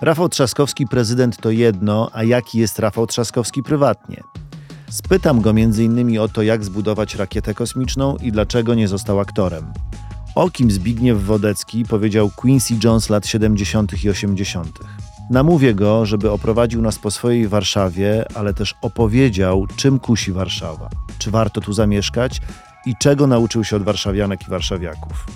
[0.00, 4.22] Rafał Trzaskowski prezydent to jedno, a jaki jest Rafał Trzaskowski prywatnie?
[4.90, 6.18] Spytam go m.in.
[6.18, 9.72] o to, jak zbudować rakietę kosmiczną i dlaczego nie został aktorem.
[10.34, 14.04] O kim Zbigniew Wodecki powiedział Quincy Jones lat 70.
[14.04, 14.78] i 80.
[15.30, 21.30] Namówię go, żeby oprowadził nas po swojej Warszawie, ale też opowiedział, czym kusi Warszawa, czy
[21.30, 22.40] warto tu zamieszkać
[22.86, 25.26] i czego nauczył się od warszawianek i warszawiaków.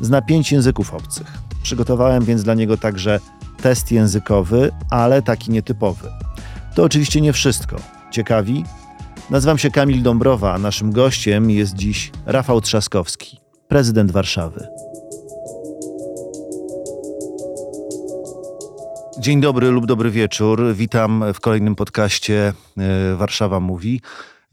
[0.00, 1.38] Zna pięć języków obcych.
[1.62, 3.20] Przygotowałem więc dla niego także
[3.62, 6.08] test językowy, ale taki nietypowy.
[6.74, 7.76] To oczywiście nie wszystko.
[8.10, 8.64] Ciekawi?
[9.30, 14.68] Nazywam się Kamil Dąbrowa, a naszym gościem jest dziś Rafał Trzaskowski, prezydent Warszawy.
[19.18, 20.74] Dzień dobry lub dobry wieczór.
[20.74, 24.00] Witam w kolejnym podcaście e, Warszawa Mówi.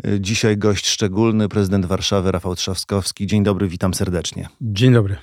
[0.05, 3.27] E, dzisiaj gość szczególny, prezydent Warszawy Rafał Trzaskowski.
[3.27, 4.49] Dzień dobry, witam serdecznie.
[4.61, 5.17] Dzień dobry.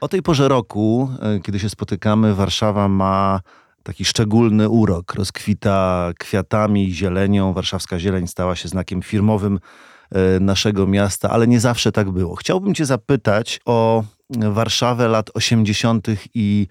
[0.00, 3.40] O tej porze roku, e, kiedy się spotykamy, Warszawa ma
[3.82, 5.14] taki szczególny urok.
[5.14, 7.52] Rozkwita kwiatami, zielenią.
[7.52, 9.58] Warszawska zieleń stała się znakiem firmowym
[10.10, 12.36] e, naszego miasta, ale nie zawsze tak było.
[12.36, 16.06] Chciałbym Cię zapytać o Warszawę lat 80.
[16.34, 16.66] i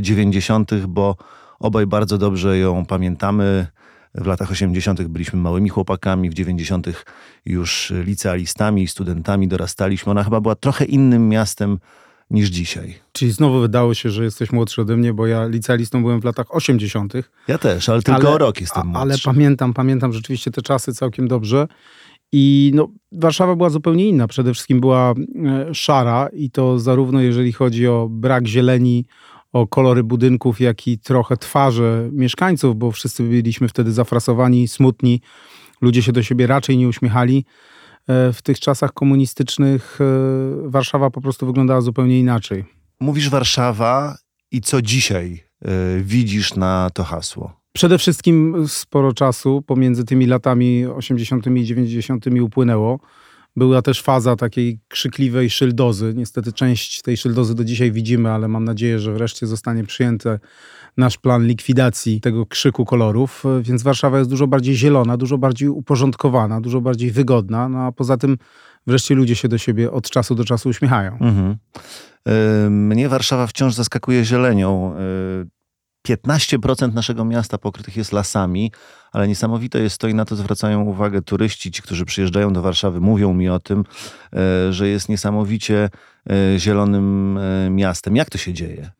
[0.00, 1.16] 90., e, bo
[1.58, 3.66] obaj bardzo dobrze ją pamiętamy.
[4.16, 5.02] W latach 80.
[5.02, 6.86] byliśmy małymi chłopakami, w 90.
[7.44, 10.10] już licealistami i studentami dorastaliśmy.
[10.10, 11.78] Ona chyba była trochę innym miastem
[12.30, 12.94] niż dzisiaj.
[13.12, 16.54] Czyli znowu wydało się, że jesteś młodszy ode mnie, bo ja licealistą byłem w latach
[16.54, 17.12] 80.
[17.48, 19.02] Ja też, ale tylko ale, o rok jestem młodszy.
[19.02, 21.66] Ale pamiętam, pamiętam rzeczywiście te czasy całkiem dobrze.
[22.32, 24.28] I no, Warszawa była zupełnie inna.
[24.28, 25.14] Przede wszystkim była
[25.46, 29.04] e, szara i to zarówno jeżeli chodzi o brak zieleni,
[29.52, 35.20] o kolory budynków, jak i trochę twarze mieszkańców, bo wszyscy byliśmy wtedy zafrasowani, smutni.
[35.80, 37.44] Ludzie się do siebie raczej nie uśmiechali.
[38.08, 42.64] E, w tych czasach komunistycznych e, Warszawa po prostu wyglądała zupełnie inaczej.
[43.00, 44.16] Mówisz Warszawa
[44.50, 47.60] i co dzisiaj e, widzisz na to hasło?
[47.72, 51.46] Przede wszystkim sporo czasu pomiędzy tymi latami 80.
[51.46, 52.24] i 90.
[52.42, 53.00] upłynęło.
[53.56, 56.12] Była też faza takiej krzykliwej szyldozy.
[56.16, 60.38] Niestety część tej szyldozy do dzisiaj widzimy, ale mam nadzieję, że wreszcie zostanie przyjęte
[60.96, 66.60] nasz plan likwidacji tego krzyku kolorów, więc Warszawa jest dużo bardziej zielona, dużo bardziej uporządkowana,
[66.60, 68.38] dużo bardziej wygodna, no a poza tym
[68.86, 71.12] wreszcie ludzie się do siebie od czasu do czasu uśmiechają.
[71.12, 71.56] Mhm.
[72.28, 74.94] E, mnie Warszawa wciąż zaskakuje zielenią.
[76.06, 78.72] 15% e, naszego miasta pokrytych jest lasami,
[79.12, 83.00] ale niesamowite jest to i na to zwracają uwagę turyści, ci, którzy przyjeżdżają do Warszawy,
[83.00, 83.84] mówią mi o tym,
[84.32, 85.90] e, że jest niesamowicie
[86.56, 87.38] zielonym
[87.70, 88.16] miastem.
[88.16, 88.90] Jak to się dzieje?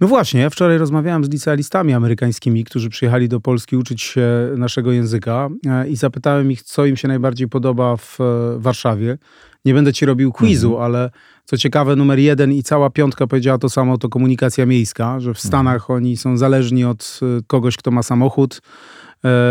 [0.00, 4.92] No właśnie, ja wczoraj rozmawiałem z licealistami amerykańskimi, którzy przyjechali do Polski uczyć się naszego
[4.92, 8.24] języka e, i zapytałem ich, co im się najbardziej podoba w e,
[8.58, 9.18] Warszawie.
[9.64, 10.84] Nie będę ci robił quizu, mhm.
[10.84, 11.10] ale
[11.48, 15.36] co ciekawe, numer jeden i cała piątka powiedziała to samo, to komunikacja miejska, że w
[15.36, 15.48] mhm.
[15.48, 18.60] Stanach oni są zależni od e, kogoś, kto ma samochód,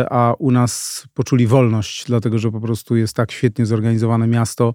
[0.09, 4.73] a u nas poczuli wolność, dlatego że po prostu jest tak świetnie zorganizowane miasto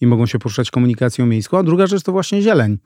[0.00, 1.58] i mogą się poruszać komunikacją miejską.
[1.58, 2.78] A druga rzecz to właśnie zieleń.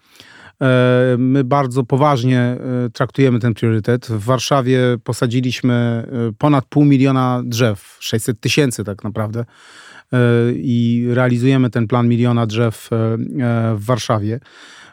[0.63, 2.59] E, my bardzo poważnie e,
[2.93, 4.07] traktujemy ten priorytet.
[4.07, 6.07] W Warszawie posadziliśmy
[6.39, 9.45] ponad pół miliona drzew, 600 tysięcy tak naprawdę.
[10.55, 12.89] I realizujemy ten plan miliona drzew
[13.77, 14.41] w Warszawie.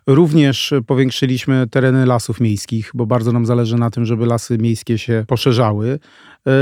[0.07, 5.25] Również powiększyliśmy tereny lasów miejskich, bo bardzo nam zależy na tym, żeby lasy miejskie się
[5.28, 6.00] poszerzały.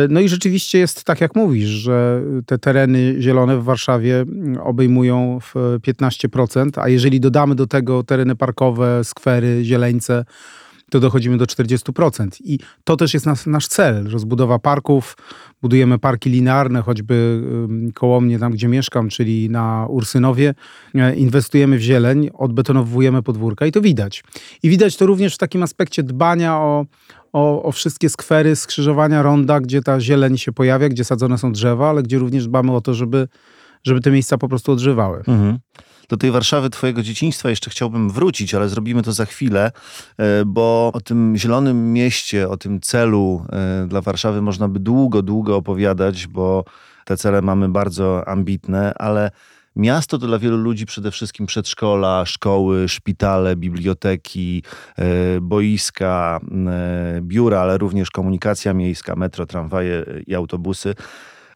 [0.09, 4.25] No i rzeczywiście jest tak, jak mówisz, że te tereny zielone w Warszawie
[4.63, 5.39] obejmują
[5.87, 10.25] 15%, a jeżeli dodamy do tego tereny parkowe, skwery, zieleńce,
[10.91, 12.27] to dochodzimy do 40%.
[12.43, 14.09] I to też jest nas, nasz cel.
[14.09, 15.17] Rozbudowa parków,
[15.61, 17.43] budujemy parki linearne, choćby
[17.93, 20.53] koło mnie, tam gdzie mieszkam, czyli na Ursynowie.
[20.95, 24.23] E, inwestujemy w zieleń, odbetonowujemy podwórka i to widać.
[24.63, 26.85] I widać to również w takim aspekcie dbania o,
[27.33, 31.89] o, o, wszystkie skwery, skrzyżowania ronda, gdzie ta zieleń się pojawia, gdzie sadzone są drzewa,
[31.89, 33.27] ale gdzie również dbamy o to, żeby,
[33.83, 35.17] żeby te miejsca po prostu odżywały.
[35.17, 35.59] Mhm.
[36.09, 39.71] Do tej Warszawy twojego dzieciństwa jeszcze chciałbym wrócić, ale zrobimy to za chwilę,
[40.17, 45.21] e, bo o tym zielonym mieście, o tym celu e, dla Warszawy można by długo,
[45.21, 46.65] długo opowiadać, bo
[47.05, 49.31] te cele mamy bardzo ambitne, ale
[49.75, 54.63] Miasto to dla wielu ludzi przede wszystkim przedszkola, szkoły, szpitale, biblioteki,
[54.97, 56.39] e, boiska,
[57.21, 60.95] biura, ale również komunikacja miejska, metro, tramwaje i autobusy.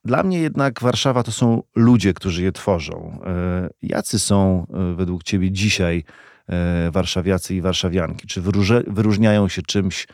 [0.06, 3.20] Dla mnie jednak Warszawa to są ludzie, którzy je tworzą.
[3.26, 6.04] E, jacy są e, według Ciebie dzisiaj
[6.48, 8.28] e, warszawiacy i warszawianki?
[8.28, 8.42] Czy
[8.88, 10.08] wyróżniają się czymś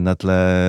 [0.00, 0.62] na tle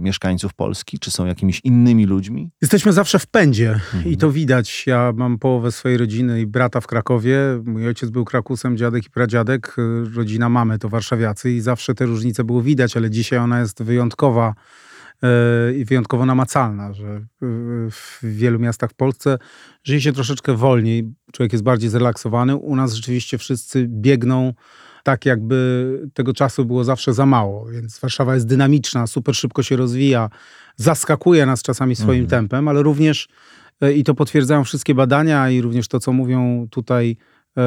[0.00, 0.98] mieszkańców Polski?
[0.98, 2.50] Czy są jakimiś innymi ludźmi?
[2.62, 4.04] Jesteśmy zawsze w pędzie mhm.
[4.04, 4.86] i to widać.
[4.86, 7.38] Ja mam połowę swojej rodziny i brata w Krakowie.
[7.64, 9.76] Mój ojciec był Krakusem, dziadek i pradziadek.
[10.14, 14.54] Rodzina mamy to warszawiacy i zawsze te różnice było widać, ale dzisiaj ona jest wyjątkowa
[15.76, 17.26] i wyjątkowo namacalna, że
[17.90, 19.38] w wielu miastach w Polsce
[19.84, 22.56] żyje się troszeczkę wolniej, człowiek jest bardziej zrelaksowany.
[22.56, 24.52] U nas rzeczywiście wszyscy biegną
[25.02, 27.66] tak, jakby tego czasu było zawsze za mało.
[27.66, 30.30] Więc Warszawa jest dynamiczna, super szybko się rozwija,
[30.76, 32.28] zaskakuje nas czasami swoim mhm.
[32.28, 33.28] tempem, ale również
[33.80, 37.16] e, i to potwierdzają wszystkie badania i również to, co mówią tutaj
[37.56, 37.62] e,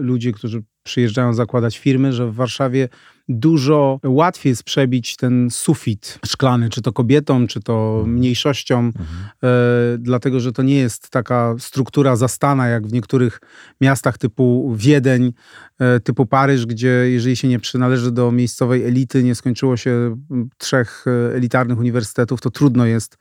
[0.00, 2.88] ludzie, którzy przyjeżdżają zakładać firmy, że w Warszawie
[3.30, 8.14] dużo łatwiej jest przebić ten sufit szklany, czy to kobietom, czy to mhm.
[8.14, 9.06] mniejszościom, mhm.
[9.42, 13.40] e, dlatego że to nie jest taka struktura zastana, jak w niektórych
[13.80, 15.32] miastach typu Wiedeń,
[15.78, 20.16] e, typu Paryż, gdzie jeżeli się nie przynależy do miejscowej elity, nie skończyło się
[20.58, 23.16] trzech e, elitarnych uniwersytetów, to trudno jest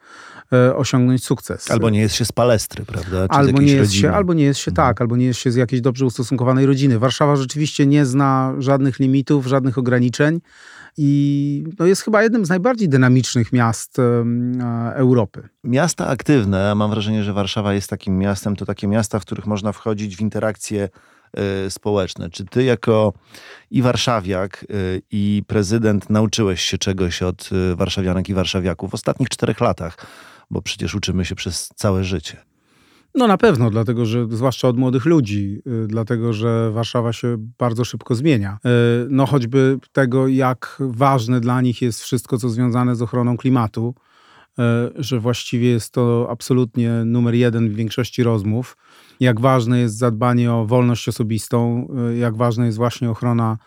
[0.75, 1.71] osiągnąć sukces.
[1.71, 3.27] Albo nie jest się z palestry, prawda?
[3.27, 4.87] Czy albo, nie jest się, albo nie jest się, mhm.
[4.87, 6.99] tak, albo nie jest się z jakiejś dobrze ustosunkowanej rodziny.
[6.99, 10.39] Warszawa rzeczywiście nie zna żadnych limitów, żadnych ograniczeń
[10.97, 13.97] i no jest chyba jednym z najbardziej dynamicznych miast
[14.93, 15.49] Europy.
[15.63, 19.71] Miasta aktywne, mam wrażenie, że Warszawa jest takim miastem, to takie miasta, w których można
[19.71, 20.89] wchodzić w interakcje
[21.33, 22.29] e, społeczne.
[22.29, 23.13] Czy ty jako
[23.71, 24.75] i warszawiak, e,
[25.11, 29.97] i prezydent nauczyłeś się czegoś od e, warszawianek i warszawiaków w ostatnich czterech latach?
[30.51, 32.49] Bo przecież uczymy się przez całe życie.
[33.15, 37.85] No na pewno, dlatego że zwłaszcza od młodych ludzi, y, dlatego że Warszawa się bardzo
[37.85, 38.57] szybko zmienia.
[38.65, 43.95] Y, no choćby tego, jak ważne dla nich jest wszystko, co związane z ochroną klimatu,
[44.59, 44.63] y,
[44.95, 48.77] że właściwie jest to absolutnie numer jeden w większości rozmów.
[49.19, 51.87] Jak ważne jest zadbanie o wolność osobistą,
[52.19, 53.57] jak ważna jest właśnie ochrona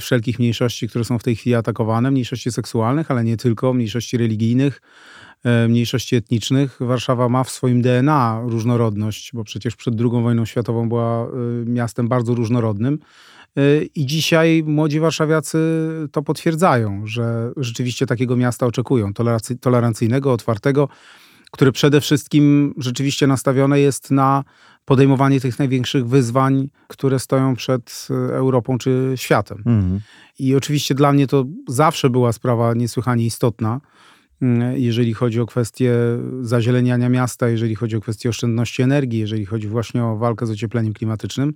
[0.00, 4.80] wszelkich mniejszości, które są w tej chwili atakowane, mniejszości seksualnych, ale nie tylko, mniejszości religijnych,
[5.68, 6.76] mniejszości etnicznych.
[6.80, 11.30] Warszawa ma w swoim DNA różnorodność, bo przecież przed II wojną światową była e,
[11.66, 12.98] miastem bardzo różnorodnym.
[13.56, 13.60] E,
[13.94, 15.58] I dzisiaj młodzi warszawiacy
[16.12, 19.12] to potwierdzają, że rzeczywiście takiego miasta oczekują,
[19.60, 20.88] tolerancyjnego, otwartego,
[21.50, 24.44] które przede wszystkim rzeczywiście nastawione jest na
[24.84, 29.58] podejmowanie tych największych wyzwań, które stoją przed Europą czy światem.
[29.58, 30.00] Mhm.
[30.38, 33.80] I oczywiście dla mnie to zawsze była sprawa niesłychanie istotna,
[34.74, 35.94] jeżeli chodzi o kwestię
[36.40, 40.92] zazieleniania miasta, jeżeli chodzi o kwestię oszczędności energii, jeżeli chodzi właśnie o walkę z ociepleniem
[40.92, 41.54] klimatycznym.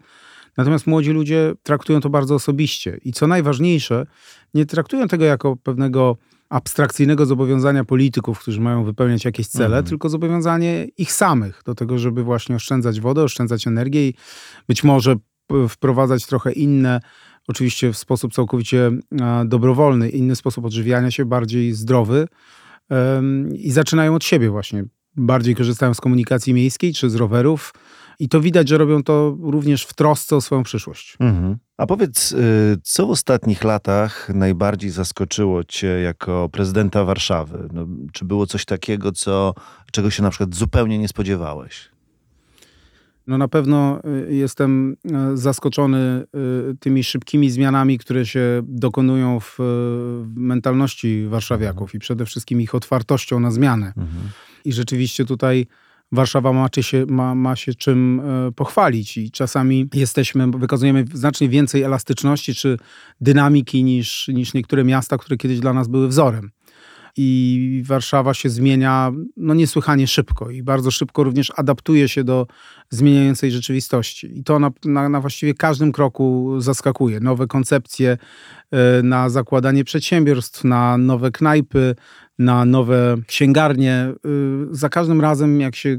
[0.57, 4.07] Natomiast młodzi ludzie traktują to bardzo osobiście i co najważniejsze,
[4.55, 6.17] nie traktują tego jako pewnego
[6.49, 9.85] abstrakcyjnego zobowiązania polityków, którzy mają wypełniać jakieś cele, mhm.
[9.85, 14.15] tylko zobowiązanie ich samych do tego, żeby właśnie oszczędzać wodę, oszczędzać energię i
[14.69, 15.17] być może
[15.69, 17.01] wprowadzać trochę inne,
[17.49, 18.91] oczywiście w sposób całkowicie
[19.45, 22.29] dobrowolny, inny sposób odżywiania się, bardziej zdrowy,
[23.55, 24.85] i zaczynają od siebie właśnie.
[25.17, 27.75] Bardziej korzystają z komunikacji miejskiej czy z rowerów.
[28.21, 31.17] I to widać, że robią to również w trosce o swoją przyszłość.
[31.21, 31.57] Mhm.
[31.77, 37.69] A powiedz, y, co w ostatnich latach najbardziej zaskoczyło Cię jako prezydenta Warszawy?
[37.73, 39.55] No, czy było coś takiego, co,
[39.93, 41.91] czego się na przykład zupełnie nie spodziewałeś?
[43.29, 44.97] No na pewno y, jestem
[45.33, 46.25] y, zaskoczony
[46.73, 49.59] y, tymi szybkimi zmianami, które się dokonują w,
[50.37, 53.87] mentalności warszawiaków i przede wszystkim ich otwartością na zmianę.
[53.87, 54.09] Mhm.
[54.65, 55.67] I rzeczywiście tutaj
[56.13, 58.23] Warszawa ma się, ma, ma się czym
[58.57, 62.79] pochwalić i czasami jesteśmy, wykazujemy znacznie więcej elastyczności czy
[63.21, 66.51] dynamiki niż, niż niektóre miasta, które kiedyś dla nas były wzorem
[67.21, 72.47] i Warszawa się zmienia no, niesłychanie szybko i bardzo szybko również adaptuje się do
[72.91, 74.39] zmieniającej rzeczywistości.
[74.39, 77.21] I to na, na, na właściwie każdym kroku zaskakuje.
[77.21, 78.19] Nowe koncepcje
[78.71, 81.95] e, na zakładanie przedsiębiorstw, na nowe knajpy,
[82.39, 83.93] na nowe księgarnie.
[83.93, 84.15] E,
[84.71, 85.97] za każdym razem, jak się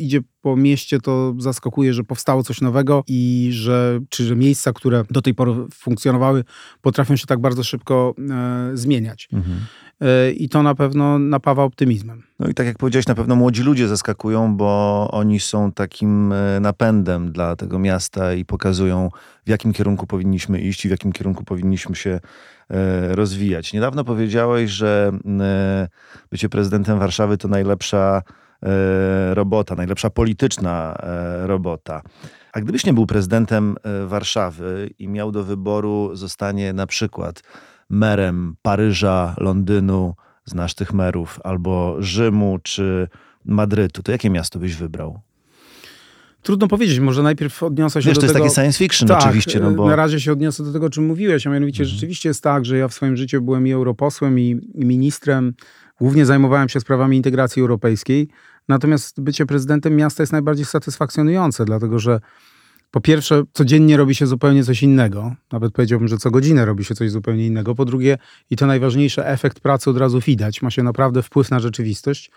[0.00, 5.04] idzie po mieście, to zaskakuje, że powstało coś nowego i że, czy że miejsca, które
[5.10, 6.44] do tej pory funkcjonowały,
[6.80, 9.28] potrafią się tak bardzo szybko e, zmieniać.
[9.32, 9.60] Mhm.
[10.00, 12.22] E, I to na pewno napawa optymizmem.
[12.38, 16.60] No i tak jak powiedziałeś, na pewno młodzi ludzie zaskakują, bo oni są takim e,
[16.60, 19.10] napędem dla tego miasta i pokazują,
[19.46, 22.20] w jakim kierunku powinniśmy iść i w jakim kierunku powinniśmy się
[22.70, 23.72] e, rozwijać.
[23.72, 25.12] Niedawno powiedziałeś, że
[26.30, 28.22] bycie prezydentem Warszawy to najlepsza
[29.30, 30.96] robota, najlepsza polityczna
[31.42, 32.02] robota.
[32.52, 33.76] A gdybyś nie był prezydentem
[34.06, 37.42] Warszawy i miał do wyboru zostanie na przykład
[37.90, 40.14] merem Paryża, Londynu,
[40.44, 43.08] znasz tych merów, albo Rzymu czy
[43.44, 45.20] Madrytu, to jakie miasto byś wybrał?
[46.42, 48.44] Trudno powiedzieć, może najpierw odniosę się Wiesz, do to tego...
[48.44, 49.60] jest takie science fiction tak, oczywiście.
[49.60, 49.88] No bo...
[49.88, 51.94] Na razie się odniosę do tego, o czym mówiłeś, a mianowicie mhm.
[51.94, 55.54] rzeczywiście jest tak, że ja w swoim życiu byłem i europosłem, i, i ministrem.
[56.00, 58.28] Głównie zajmowałem się sprawami integracji europejskiej.
[58.70, 62.20] Natomiast bycie prezydentem miasta jest najbardziej satysfakcjonujące, dlatego że
[62.90, 65.34] po pierwsze, codziennie robi się zupełnie coś innego.
[65.52, 67.74] Nawet powiedziałbym, że co godzinę robi się coś zupełnie innego.
[67.74, 68.18] Po drugie,
[68.50, 70.62] i to najważniejsze, efekt pracy od razu widać.
[70.62, 72.30] Ma się naprawdę wpływ na rzeczywistość.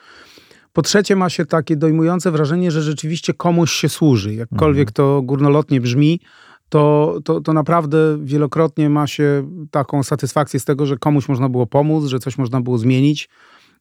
[0.74, 4.34] Po trzecie, ma się takie dojmujące wrażenie, że rzeczywiście komuś się służy.
[4.34, 4.94] Jakkolwiek mhm.
[4.94, 6.20] to górnolotnie brzmi,
[6.70, 11.68] to, to, to naprawdę wielokrotnie ma się taką satysfakcję z tego, że komuś można było
[11.68, 13.30] pomóc, że coś można było zmienić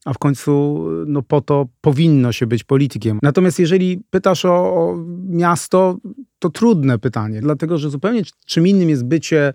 [0.04, 3.18] a w końcu no, po to powinno się być politykiem.
[3.22, 4.96] Natomiast jeżeli pytasz o, o
[5.28, 5.96] miasto,
[6.38, 9.52] to trudne pytanie, dlatego że zupełnie czym innym jest bycie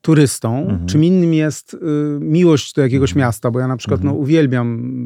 [0.00, 0.86] turystą, mhm.
[0.86, 1.78] czym innym jest y,
[2.20, 3.26] miłość do jakiegoś mhm.
[3.26, 4.16] miasta, bo ja na przykład no, mhm.
[4.16, 4.98] no, uwielbiam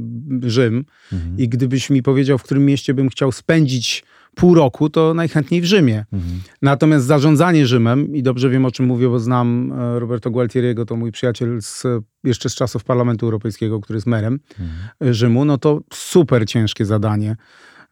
[0.43, 1.39] Rzym mhm.
[1.39, 5.65] i gdybyś mi powiedział, w którym mieście bym chciał spędzić pół roku, to najchętniej w
[5.65, 6.05] Rzymie.
[6.13, 6.41] Mhm.
[6.63, 10.97] Natomiast zarządzanie Rzymem, i dobrze wiem o czym mówię, bo znam e, Roberto Gualtieriego, to
[10.97, 11.85] mój przyjaciel z,
[12.25, 15.15] jeszcze z czasów Parlamentu Europejskiego, który jest merem mhm.
[15.15, 17.37] Rzymu, no to super ciężkie zadanie.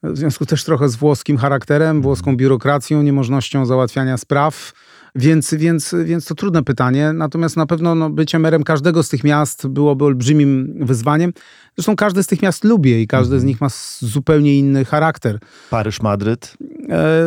[0.02, 2.02] W związku też trochę z włoskim charakterem, mhm.
[2.02, 4.72] włoską biurokracją, niemożnością załatwiania spraw.
[5.14, 7.12] Więc, więc, więc to trudne pytanie.
[7.12, 11.32] Natomiast na pewno no, bycie merem każdego z tych miast byłoby olbrzymim wyzwaniem.
[11.76, 13.46] Zresztą każde z tych miast lubię i każde z mhm.
[13.46, 15.38] nich ma zupełnie inny charakter.
[15.70, 16.56] Paryż, Madryt?
[16.88, 17.26] E,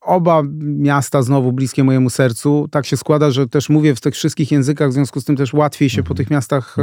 [0.00, 2.68] oba miasta znowu bliskie mojemu sercu.
[2.70, 5.52] Tak się składa, że też mówię w tych wszystkich językach, w związku z tym też
[5.52, 6.16] łatwiej się po mhm.
[6.16, 6.76] tych miastach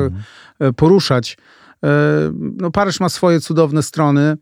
[0.59, 1.37] e, poruszać.
[1.83, 1.87] E,
[2.57, 4.37] no, Paryż ma swoje cudowne strony.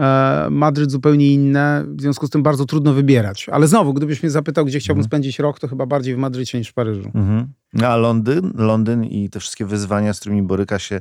[0.00, 3.48] E, Madryt zupełnie inne, w związku z tym bardzo trudno wybierać.
[3.48, 5.10] Ale znowu, gdybyś mnie zapytał, gdzie chciałbym mhm.
[5.10, 7.10] spędzić rok, to chyba bardziej w Madrycie niż w Paryżu.
[7.14, 7.46] Mhm.
[7.82, 8.52] A Londyn?
[8.54, 11.00] Londyn i te wszystkie wyzwania, z którymi boryka się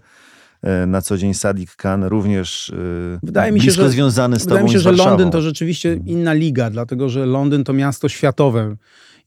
[0.62, 4.64] e, na co dzień Sadik Khan, również e, wydaje mi się, że, związany z Wydaje
[4.64, 6.08] mi się, że Londyn to rzeczywiście mhm.
[6.08, 8.76] inna liga, dlatego że Londyn to miasto światowe.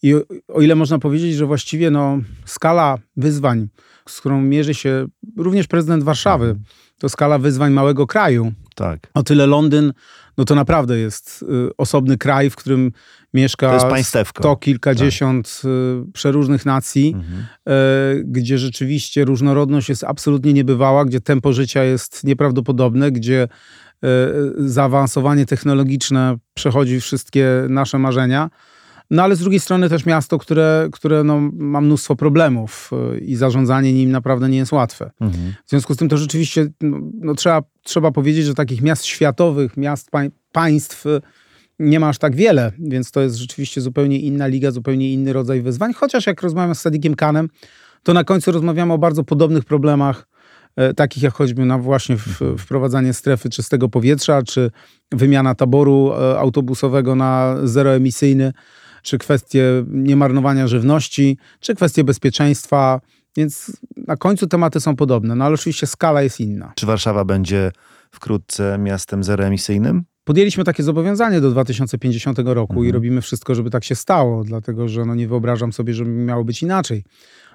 [0.03, 3.69] I o, o ile można powiedzieć, że właściwie no, skala wyzwań,
[4.09, 5.07] z którą mierzy się
[5.37, 6.57] również prezydent Warszawy,
[6.99, 8.53] to skala wyzwań małego kraju.
[8.77, 9.11] Tak.
[9.15, 9.93] O tyle Londyn,
[10.39, 12.93] no to naprawdę jest y, osobny kraj, w którym
[13.35, 15.71] mieszka to jest sto kilkadziesiąt tak.
[15.71, 17.47] y, przeróżnych nacji, mhm.
[17.69, 23.49] y, gdzie rzeczywiście różnorodność jest absolutnie niebywała, gdzie tempo życia jest nieprawdopodobne, gdzie
[24.57, 28.51] zaawansowanie technologiczne przechodzi wszystkie nasze marzenia.
[29.11, 32.91] No ale z drugiej strony też miasto, które, które no, ma mnóstwo problemów
[33.21, 35.11] i zarządzanie nim naprawdę nie jest łatwe.
[35.21, 35.55] Mhm.
[35.67, 39.77] W związku z tym to rzeczywiście no, no, trzeba, trzeba powiedzieć, że takich miast światowych,
[39.77, 40.11] miast
[40.53, 41.21] państw y,
[41.79, 45.63] nie ma aż tak wiele, więc to jest rzeczywiście zupełnie inna liga, zupełnie inny rodzaj
[45.63, 45.93] wyzwań.
[45.93, 47.49] Chociaż jak rozmawiam z Sadikiem Kanem,
[48.03, 50.29] to na końcu rozmawiamy o bardzo podobnych problemach,
[50.91, 54.71] y, takich jak choćby na właśnie w, wprowadzanie strefy czystego powietrza, czy
[55.13, 58.53] wymiana taboru autobusowego na zeroemisyjny
[59.07, 63.01] czy kwestie niemarnowania żywności, czy kwestie bezpieczeństwa,
[63.37, 66.73] więc na końcu tematy są podobne, no ale oczywiście skala jest inna.
[66.77, 67.73] Czy Warszawa będzie
[68.11, 70.05] wkrótce miastem zeroemisyjnym?
[70.25, 72.89] Podjęliśmy takie zobowiązanie do 2050 roku mhm.
[72.89, 76.45] i robimy wszystko, żeby tak się stało, dlatego że no nie wyobrażam sobie, żeby miało
[76.45, 77.05] być inaczej.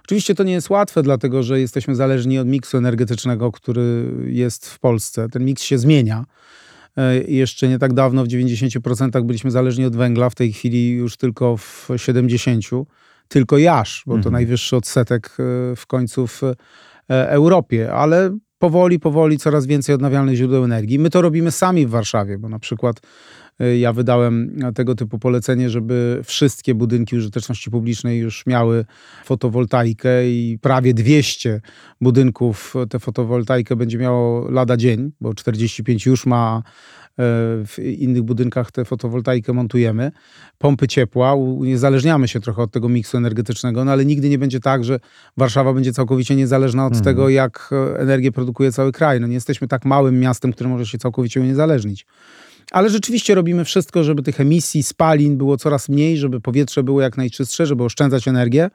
[0.03, 4.79] Oczywiście to nie jest łatwe, dlatego że jesteśmy zależni od miksu energetycznego, który jest w
[4.79, 5.29] Polsce.
[5.29, 6.25] Ten miks się zmienia.
[6.97, 11.17] E, jeszcze nie tak dawno w 90% byliśmy zależni od węgla, w tej chwili już
[11.17, 12.83] tylko w 70%.
[13.31, 14.33] Tylko jasz, bo to mhm.
[14.33, 16.53] najwyższy odsetek e, w końcu w e,
[17.29, 20.99] Europie, ale powoli, powoli coraz więcej odnawialnych źródeł energii.
[20.99, 23.01] My to robimy sami w Warszawie, bo na przykład
[23.79, 28.85] ja wydałem tego typu polecenie, żeby wszystkie budynki użyteczności publicznej już miały
[29.25, 31.61] fotowoltaikę i prawie 200
[32.01, 37.00] budynków tę fotowoltaikę będzie miało lada dzień, bo 45 już ma e,
[37.67, 40.11] w innych budynkach tę fotowoltaikę montujemy.
[40.57, 44.83] Pompy ciepła, uniezależniamy się trochę od tego miksu energetycznego, no ale nigdy nie będzie tak,
[44.83, 44.99] że
[45.37, 47.03] Warszawa będzie całkowicie niezależna od mhm.
[47.05, 49.19] tego, jak energię produkuje cały kraj.
[49.19, 52.05] No nie jesteśmy tak małym miastem, które może się całkowicie uniezależnić.
[52.71, 57.17] Ale rzeczywiście robimy wszystko, żeby tych emisji spalin było coraz mniej, żeby powietrze było jak
[57.17, 58.69] najczystsze, żeby oszczędzać energię,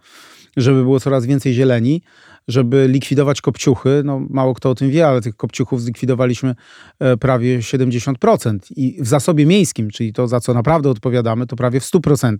[0.57, 2.03] żeby było coraz więcej zieleni,
[2.49, 4.03] żeby likwidować kopciuchy.
[4.05, 6.55] No, mało kto o tym wie, ale tych kopciuchów zlikwidowaliśmy
[6.99, 8.59] e, prawie 70%.
[8.77, 12.37] I w zasobie miejskim, czyli to, za co naprawdę odpowiadamy, to prawie w 100%.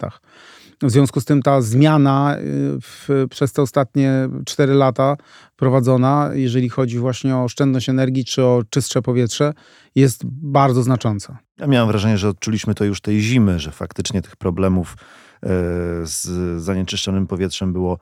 [0.83, 2.43] W związku z tym ta zmiana y,
[2.83, 5.17] w, przez te ostatnie 4 lata
[5.57, 9.53] prowadzona, jeżeli chodzi właśnie o oszczędność energii czy o czystsze powietrze,
[9.95, 11.39] jest bardzo znacząca.
[11.59, 14.97] Ja miałem wrażenie, że odczuliśmy to już tej zimy, że faktycznie tych problemów
[16.03, 16.27] z
[16.63, 17.99] zanieczyszczonym powietrzem było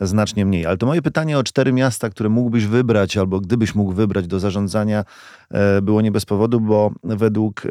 [0.00, 0.66] znacznie mniej.
[0.66, 4.40] Ale to moje pytanie o cztery miasta, które mógłbyś wybrać, albo gdybyś mógł wybrać do
[4.40, 5.04] zarządzania,
[5.50, 7.62] e, było nie bez powodu, bo według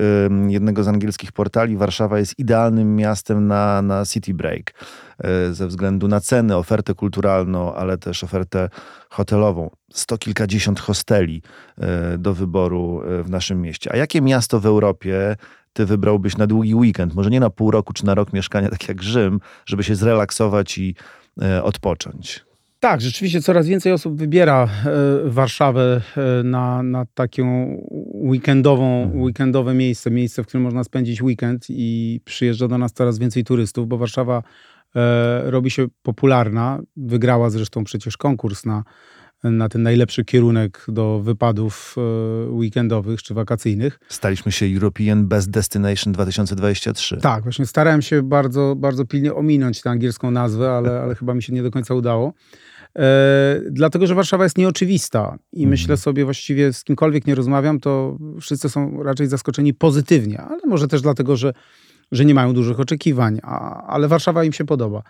[0.47, 4.73] jednego z angielskich portali Warszawa jest idealnym miastem na, na city break.
[5.19, 8.69] E, ze względu na ceny, ofertę kulturalną, ale też ofertę
[9.09, 9.69] hotelową.
[9.93, 11.41] Sto kilkadziesiąt hosteli
[11.77, 13.93] e, do wyboru w naszym mieście.
[13.93, 15.35] A jakie miasto w Europie
[15.77, 17.15] ty wybrałbyś na długi weekend?
[17.15, 20.77] Może nie na pół roku czy na rok mieszkania, tak jak Rzym, żeby się zrelaksować
[20.77, 20.95] i
[21.41, 22.45] E, odpocząć.
[22.79, 27.43] Tak, rzeczywiście coraz więcej osób wybiera e, Warszawę e, na, na takie
[28.13, 29.21] weekendową, mhm.
[29.21, 33.87] weekendowe miejsce, miejsce, w którym można spędzić weekend i przyjeżdża do nas coraz więcej turystów,
[33.87, 34.43] bo Warszawa
[35.43, 36.79] robi się popularna.
[36.95, 38.83] Wygrała zresztą przecież konkurs na
[39.43, 43.99] na ten najlepszy kierunek do wypadów e, weekendowych czy wakacyjnych.
[44.09, 47.17] Staliśmy się European Best Destination 2023.
[47.17, 51.43] Tak, właśnie starałem się bardzo, bardzo pilnie ominąć tę angielską nazwę, ale, ale chyba mi
[51.43, 52.33] się nie do końca udało.
[52.99, 55.69] E, dlatego, że Warszawa jest nieoczywista i mm.
[55.69, 60.87] myślę sobie właściwie z kimkolwiek nie rozmawiam, to wszyscy są raczej zaskoczeni pozytywnie, ale może
[60.87, 61.53] też dlatego, że
[62.11, 65.03] że nie mają dużych oczekiwań, a, ale Warszawa im się podoba.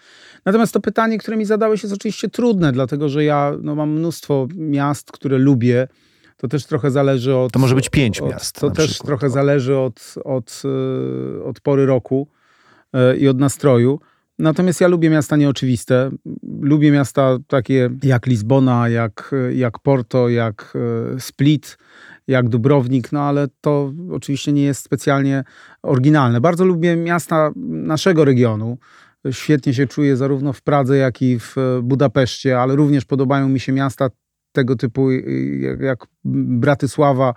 [0.46, 4.48] Natomiast to pytanie, które mi zadałeś, jest oczywiście trudne, dlatego że ja no, mam mnóstwo
[4.56, 5.88] miast, które lubię.
[6.38, 7.52] To też trochę zależy od.
[7.52, 8.60] To może być pięć od, miast.
[8.60, 9.08] To też przykład.
[9.08, 10.62] trochę zależy od, od,
[11.40, 12.28] e, od pory roku
[12.94, 14.00] e, i od nastroju.
[14.40, 16.12] Natomiast ja lubię miasta nieoczywiste.
[16.62, 20.74] Lubię miasta takie jak Lizbona, jak, jak Porto, jak
[21.16, 21.78] e, Split,
[22.28, 25.44] jak Dubrownik, no ale to oczywiście nie jest specjalnie
[25.84, 26.42] oryginalne.
[26.42, 28.78] Bardzo lubię miasta naszego regionu.
[29.32, 33.72] Świetnie się czuję zarówno w Pradze, jak i w Budapeszcie, ale również podobają mi się
[33.72, 34.10] miasta
[34.52, 37.34] tego typu jak, jak Bratysława,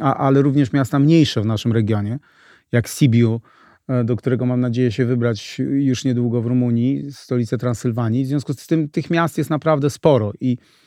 [0.00, 2.18] a, ale również miasta mniejsze w naszym regionie,
[2.72, 3.40] jak Sibiu,
[3.88, 8.24] e, do którego mam nadzieję się wybrać już niedługo w Rumunii, stolicę Transylwanii.
[8.24, 10.79] W związku z tym tych miast jest naprawdę sporo i E,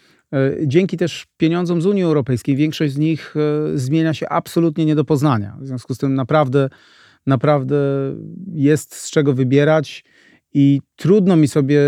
[0.66, 5.06] dzięki też pieniądzom z Unii Europejskiej większość z nich e, zmienia się absolutnie nie do
[5.06, 5.58] poznania.
[5.62, 6.70] W związku z tym naprawdę,
[7.28, 7.75] naprawdę
[8.54, 10.04] jest z czego wybierać
[10.54, 11.80] i trudno mi sobie,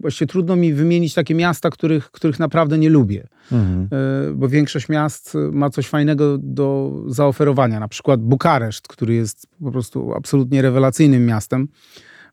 [0.00, 3.26] właściwie trudno mi wymienić takie miasta, których, których naprawdę nie lubię.
[3.52, 3.88] Mhm.
[3.92, 7.80] E, bo większość miast ma coś fajnego do zaoferowania.
[7.80, 11.68] Na przykład Bukareszt, który jest po prostu absolutnie rewelacyjnym miastem.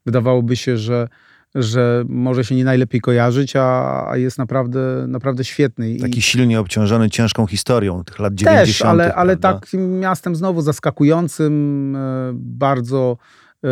[0.05, 1.07] Wydawałoby się, że
[1.55, 5.97] że może się nie najlepiej kojarzyć, a, a jest naprawdę, naprawdę świetny.
[6.01, 6.21] Taki I...
[6.21, 8.67] silnie obciążony ciężką historią tych lat 90.
[8.67, 13.17] Też, ale, ale takim miastem znowu zaskakującym, e, bardzo
[13.63, 13.67] e,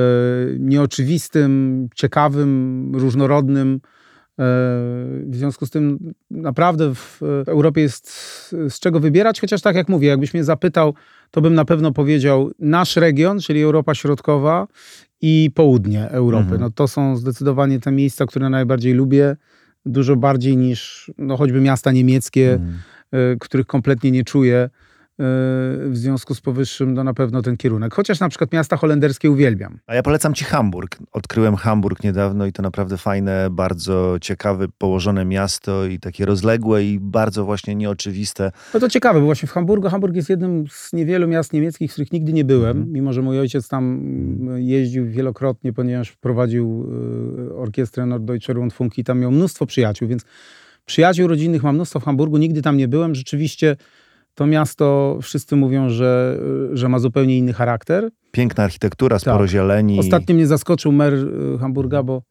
[0.60, 3.74] nieoczywistym, ciekawym, różnorodnym.
[3.76, 4.44] E,
[5.26, 8.10] w związku z tym naprawdę w Europie jest
[8.70, 10.94] z czego wybierać, chociaż tak jak mówię, jakbyś mnie zapytał,
[11.32, 14.68] to bym na pewno powiedział nasz region, czyli Europa Środkowa
[15.22, 16.44] i południe Europy.
[16.44, 16.62] Mhm.
[16.62, 19.36] No to są zdecydowanie te miejsca, które najbardziej lubię,
[19.86, 22.80] dużo bardziej niż no choćby miasta niemieckie, mhm.
[23.34, 24.70] y, których kompletnie nie czuję.
[25.20, 27.94] W związku z powyższym no na pewno ten kierunek.
[27.94, 29.80] Chociaż na przykład miasta holenderskie uwielbiam.
[29.88, 30.98] A ja polecam Ci Hamburg.
[31.12, 37.00] Odkryłem Hamburg niedawno i to naprawdę fajne, bardzo ciekawe, położone miasto i takie rozległe i
[37.00, 38.52] bardzo właśnie nieoczywiste.
[38.74, 41.94] No to ciekawe, bo właśnie w Hamburgu, Hamburg jest jednym z niewielu miast niemieckich, w
[41.94, 42.92] których nigdy nie byłem, mm.
[42.92, 46.88] mimo że mój ojciec tam mm, jeździł wielokrotnie, ponieważ prowadził
[47.50, 50.26] y, orkiestrę Norddeutsche Rundfunk i tam miał mnóstwo przyjaciół, więc
[50.86, 53.16] przyjaciół rodzinnych mam mnóstwo w Hamburgu, nigdy tam nie byłem.
[53.16, 53.76] Rzeczywiście
[54.38, 56.40] to miasto wszyscy mówią, że,
[56.74, 58.10] że ma zupełnie inny charakter.
[58.32, 59.48] Piękna architektura, sporo tak.
[59.48, 60.00] zieleni.
[60.00, 62.22] Ostatnio mnie zaskoczył mer y, Hamburga, bo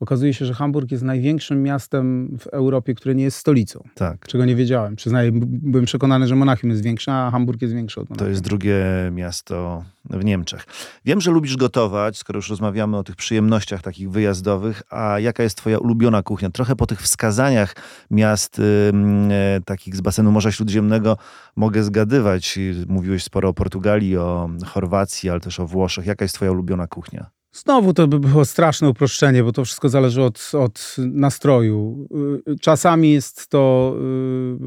[0.00, 3.84] Okazuje się, że Hamburg jest największym miastem w Europie, które nie jest stolicą.
[3.94, 4.26] Tak.
[4.26, 4.96] Czego nie wiedziałem.
[4.96, 8.26] Przyznaję, byłem przekonany, że Monachium jest większe, a Hamburg jest większy od Monachium.
[8.26, 10.66] To jest drugie miasto w Niemczech.
[11.04, 15.56] Wiem, że lubisz gotować, skoro już rozmawiamy o tych przyjemnościach takich wyjazdowych, a jaka jest
[15.56, 16.50] twoja ulubiona kuchnia?
[16.50, 17.76] Trochę po tych wskazaniach
[18.10, 21.16] miast y, y, takich z basenu Morza Śródziemnego
[21.56, 22.58] mogę zgadywać.
[22.88, 26.06] Mówiłeś sporo o Portugalii, o Chorwacji, ale też o Włoszech.
[26.06, 27.39] Jaka jest twoja ulubiona kuchnia?
[27.52, 32.08] Znowu to by było straszne uproszczenie, bo to wszystko zależy od, od nastroju.
[32.48, 33.96] Y, czasami jest to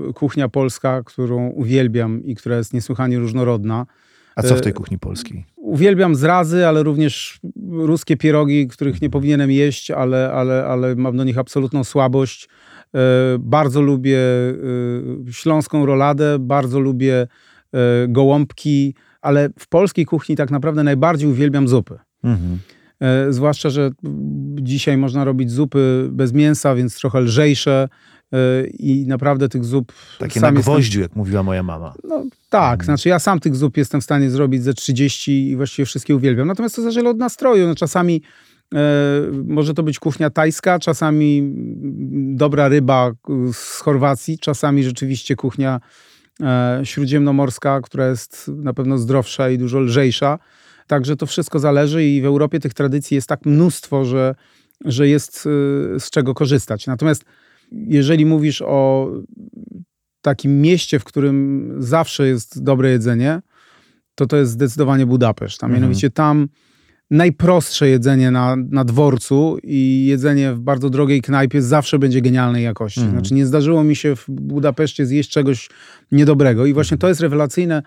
[0.09, 3.85] y, kuchnia polska, którą uwielbiam i która jest niesłychanie różnorodna.
[4.35, 5.45] A co w tej y, kuchni polskiej?
[5.55, 7.39] Uwielbiam zrazy, ale również
[7.71, 12.49] ruskie pierogi, których nie powinienem jeść, ale, ale, ale mam do nich absolutną słabość.
[13.39, 14.19] Bardzo lubię
[15.31, 17.27] śląską roladę, bardzo lubię
[18.07, 21.99] gołąbki, ale w polskiej kuchni tak naprawdę najbardziej uwielbiam zupy.
[22.23, 22.59] Mhm.
[22.99, 23.91] E, zwłaszcza, że
[24.62, 27.89] dzisiaj można robić zupy bez mięsa, więc trochę lżejsze
[28.33, 29.93] e, i naprawdę tych zup...
[30.19, 31.01] Takie na gwoździu, jestem...
[31.01, 31.93] jak mówiła moja mama.
[32.03, 32.86] No tak, mhm.
[32.86, 36.47] znaczy ja sam tych zup jestem w stanie zrobić ze 30 i właściwie wszystkie uwielbiam.
[36.47, 37.67] Natomiast to zależy od nastroju.
[37.67, 38.21] No, czasami
[39.47, 41.53] może to być kuchnia tajska, czasami
[42.36, 43.12] dobra ryba
[43.53, 45.79] z Chorwacji, czasami rzeczywiście kuchnia
[46.83, 50.39] śródziemnomorska, która jest na pewno zdrowsza i dużo lżejsza.
[50.87, 54.35] Także to wszystko zależy i w Europie tych tradycji jest tak mnóstwo, że,
[54.85, 55.41] że jest
[55.99, 56.87] z czego korzystać.
[56.87, 57.25] Natomiast
[57.71, 59.11] jeżeli mówisz o
[60.21, 63.41] takim mieście, w którym zawsze jest dobre jedzenie,
[64.15, 65.59] to to jest zdecydowanie Budapeszt.
[65.59, 65.81] Tam, mhm.
[65.81, 66.47] Mianowicie tam
[67.11, 72.99] najprostsze jedzenie na, na dworcu i jedzenie w bardzo drogiej knajpie zawsze będzie genialnej jakości.
[72.99, 73.19] Mhm.
[73.19, 75.69] Znaczy nie zdarzyło mi się w Budapeszcie zjeść czegoś
[76.11, 77.83] niedobrego i właśnie to jest rewelacyjne,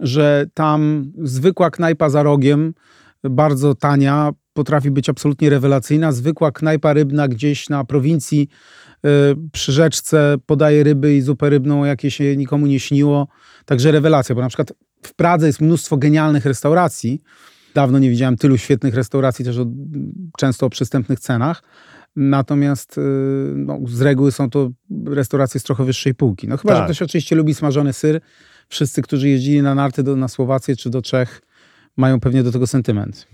[0.00, 2.74] że tam zwykła knajpa za rogiem,
[3.24, 6.12] bardzo tania, potrafi być absolutnie rewelacyjna.
[6.12, 8.48] Zwykła knajpa rybna gdzieś na prowincji
[9.06, 13.28] Y, przy rzeczce podaje ryby i zupę rybną, jakie się nikomu nie śniło.
[13.64, 17.22] Także rewelacja, bo na przykład w Pradze jest mnóstwo genialnych restauracji.
[17.74, 19.66] Dawno nie widziałem tylu świetnych restauracji, też o,
[20.38, 21.62] często o przystępnych cenach.
[22.16, 23.00] Natomiast y,
[23.56, 24.70] no, z reguły są to
[25.06, 26.48] restauracje z trochę wyższej półki.
[26.48, 26.82] No chyba, tak.
[26.82, 28.20] że ktoś oczywiście lubi smażony syr.
[28.68, 31.42] Wszyscy, którzy jeździli na narty do, na Słowację czy do Czech,
[31.96, 33.26] mają pewnie do tego sentyment.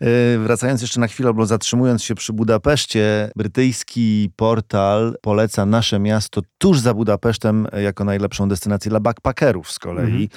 [0.00, 6.40] E, wracając jeszcze na chwilę, bo zatrzymując się przy Budapeszcie, brytyjski portal poleca nasze miasto
[6.58, 10.04] tuż za Budapesztem jako najlepszą destynację dla backpackerów z kolei.
[10.04, 10.28] Mhm.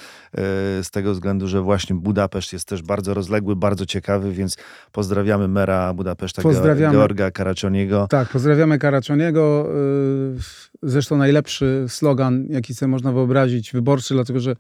[0.80, 4.58] E, z tego względu, że właśnie Budapeszt jest też bardzo rozległy, bardzo ciekawy, więc
[4.91, 6.97] pozdrawiamy mera Budapeszta, pozdrawiamy.
[6.97, 8.08] Georga Karaczoniego.
[8.10, 9.69] Tak, pozdrawiamy Karaczoniego.
[9.69, 10.39] E,
[10.84, 14.56] zresztą najlepszy slogan, jaki sobie można wyobrazić, wyborczy, dlatego że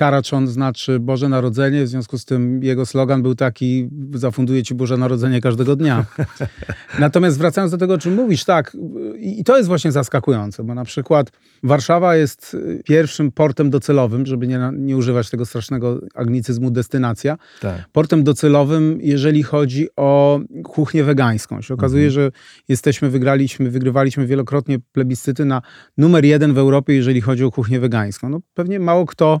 [0.00, 4.96] Karaczon znaczy Boże Narodzenie, w związku z tym jego slogan był taki, zafunduję Ci Boże
[4.96, 6.06] Narodzenie każdego dnia.
[6.98, 8.76] Natomiast wracając do tego, o czym mówisz, tak,
[9.18, 11.30] i to jest właśnie zaskakujące, bo na przykład
[11.62, 17.88] Warszawa jest pierwszym portem docelowym, żeby nie, nie używać tego strasznego agnicyzmu destynacja, tak.
[17.92, 21.62] portem docelowym, jeżeli chodzi o kuchnię wegańską.
[21.62, 22.14] Się okazuje, mhm.
[22.14, 22.30] że
[22.68, 25.62] jesteśmy, wygraliśmy, wygrywaliśmy wielokrotnie plebiscyty na
[25.96, 28.28] numer jeden w Europie, jeżeli chodzi o kuchnię wegańską.
[28.28, 29.40] No pewnie mało kto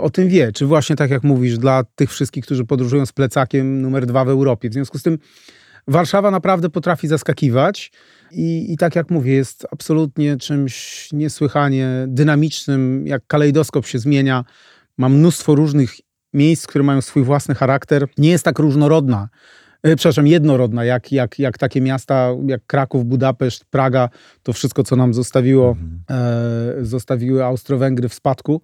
[0.00, 0.52] o tym wie.
[0.52, 4.28] Czy właśnie tak jak mówisz, dla tych wszystkich, którzy podróżują z plecakiem numer dwa w
[4.28, 4.70] Europie.
[4.70, 5.18] W związku z tym
[5.88, 7.92] Warszawa naprawdę potrafi zaskakiwać
[8.30, 14.44] i, i tak jak mówię, jest absolutnie czymś niesłychanie dynamicznym, jak kalejdoskop się zmienia.
[14.98, 15.94] Ma mnóstwo różnych
[16.34, 18.06] miejsc, które mają swój własny charakter.
[18.18, 19.28] Nie jest tak różnorodna,
[19.82, 24.08] e, przepraszam, jednorodna, jak, jak, jak takie miasta jak Kraków, Budapeszt, Praga,
[24.42, 26.00] to wszystko, co nam zostawiło, mhm.
[26.80, 28.62] e, zostawiły Austro-Węgry w spadku.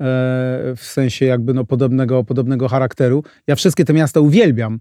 [0.00, 3.24] E, w sensie jakby no podobnego, podobnego charakteru.
[3.46, 4.80] Ja wszystkie te miasta uwielbiam,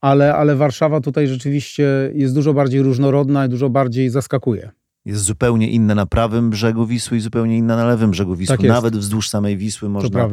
[0.00, 4.70] ale, ale Warszawa tutaj rzeczywiście jest dużo bardziej różnorodna i dużo bardziej zaskakuje.
[5.04, 8.56] Jest zupełnie inna na prawym brzegu Wisły i zupełnie inna na lewym brzegu Wisły.
[8.56, 10.28] Tak Nawet wzdłuż samej Wisły można,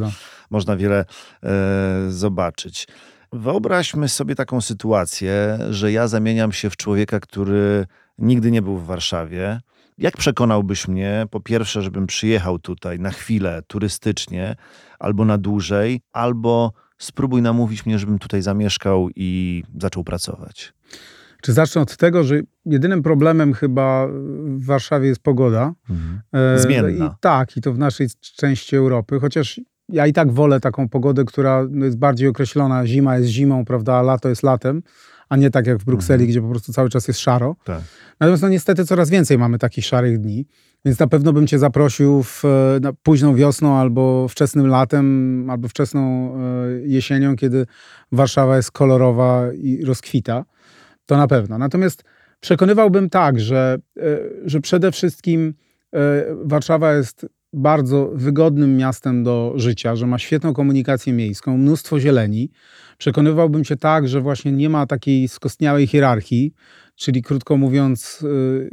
[0.50, 1.06] można wiele
[1.44, 2.88] e, zobaczyć.
[3.34, 7.86] Wyobraźmy sobie taką sytuację, że ja zamieniam się w człowieka, który
[8.18, 9.60] nigdy nie był w Warszawie,
[9.98, 14.56] jak przekonałbyś mnie, po pierwsze, żebym przyjechał tutaj na chwilę turystycznie,
[15.00, 20.74] albo na dłużej, albo spróbuj namówić mnie, żebym tutaj zamieszkał i zaczął pracować?
[21.42, 24.08] Czy zacznę od tego, że jedynym problemem chyba
[24.58, 25.74] w Warszawie jest pogoda.
[25.90, 26.22] Mhm.
[26.34, 27.06] E, Zmienna.
[27.06, 31.26] I, tak, i to w naszej części Europy, chociaż ja i tak wolę taką pogodę,
[31.26, 32.88] która jest bardziej określona.
[32.88, 34.84] Zima jest zimą, prawda, a lato jest latem
[35.30, 36.30] a nie tak jak w Brukseli, mhm.
[36.30, 37.56] gdzie po prostu cały czas jest szaro.
[37.64, 37.82] Tak.
[38.20, 40.46] Natomiast no niestety coraz więcej mamy takich szarych dni,
[40.86, 42.44] więc na pewno bym cię zaprosił w,
[42.82, 46.40] na późną wiosną albo wczesnym latem, albo wczesną e,
[46.88, 47.66] jesienią, kiedy
[48.12, 50.46] Warszawa jest kolorowa i rozkwita.
[51.06, 51.58] To na pewno.
[51.58, 52.04] Natomiast
[52.40, 54.02] przekonywałbym tak, że, e,
[54.46, 55.54] że przede wszystkim
[55.94, 62.50] e, Warszawa jest bardzo wygodnym miastem do życia, że ma świetną komunikację miejską, mnóstwo zieleni.
[62.98, 66.54] Przekonywałbym się tak, że właśnie nie ma takiej skostniałej hierarchii,
[66.96, 68.70] czyli krótko mówiąc, yy,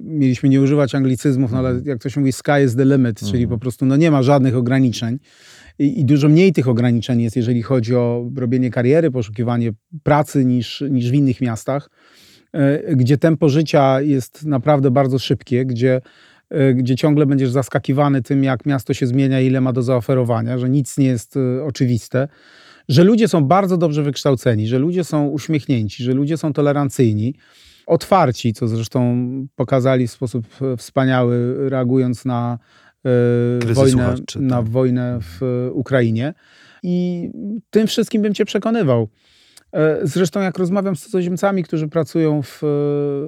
[0.00, 1.86] mieliśmy nie używać anglicyzmów, no ale mhm.
[1.86, 3.48] jak to się mówi, sky is the limit, czyli mhm.
[3.48, 5.18] po prostu no nie ma żadnych ograniczeń.
[5.78, 10.84] I, I, dużo mniej tych ograniczeń jest, jeżeli chodzi o robienie kariery, poszukiwanie pracy niż,
[10.90, 11.90] niż w innych miastach,
[12.54, 16.35] yy, gdzie tempo życia jest naprawdę bardzo szybkie, gdzie Y,
[16.74, 20.98] gdzie ciągle będziesz zaskakiwany tym, jak miasto się zmienia, ile ma do zaoferowania, że nic
[20.98, 22.28] nie jest y, oczywiste,
[22.88, 27.34] że ludzie są bardzo dobrze wykształceni, że ludzie są uśmiechnięci, że ludzie są tolerancyjni,
[27.86, 32.58] otwarci, co zresztą pokazali w sposób y, wspaniały, reagując na
[33.74, 36.34] wojnę, na wojnę w Ukrainie.
[36.82, 37.30] I
[37.70, 39.08] tym wszystkim bym cię przekonywał.
[39.76, 42.58] E, zresztą jak rozmawiam z cudzoziemcami, którzy pracują w,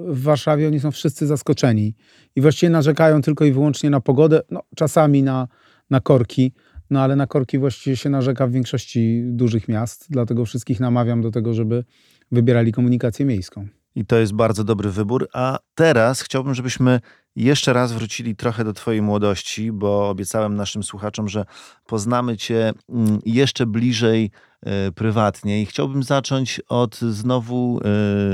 [0.06, 1.94] w, Warszawie, oni są wszyscy zaskoczeni
[2.36, 5.48] i właściwie narzekają tylko i wyłącznie na pogodę, no, czasami na,
[5.90, 6.52] na korki,
[6.90, 11.30] no ale na korki właściwie się narzeka w większości dużych miast, dlatego wszystkich namawiam do
[11.30, 11.84] tego, żeby
[12.32, 13.68] wybierali komunikację miejską.
[13.98, 15.28] I to jest bardzo dobry wybór.
[15.32, 17.00] A teraz chciałbym, żebyśmy
[17.36, 21.44] jeszcze raz wrócili trochę do Twojej młodości, bo obiecałem naszym słuchaczom, że
[21.86, 24.30] poznamy Cię mm, jeszcze bliżej
[24.62, 27.80] e, prywatnie i chciałbym zacząć od znowu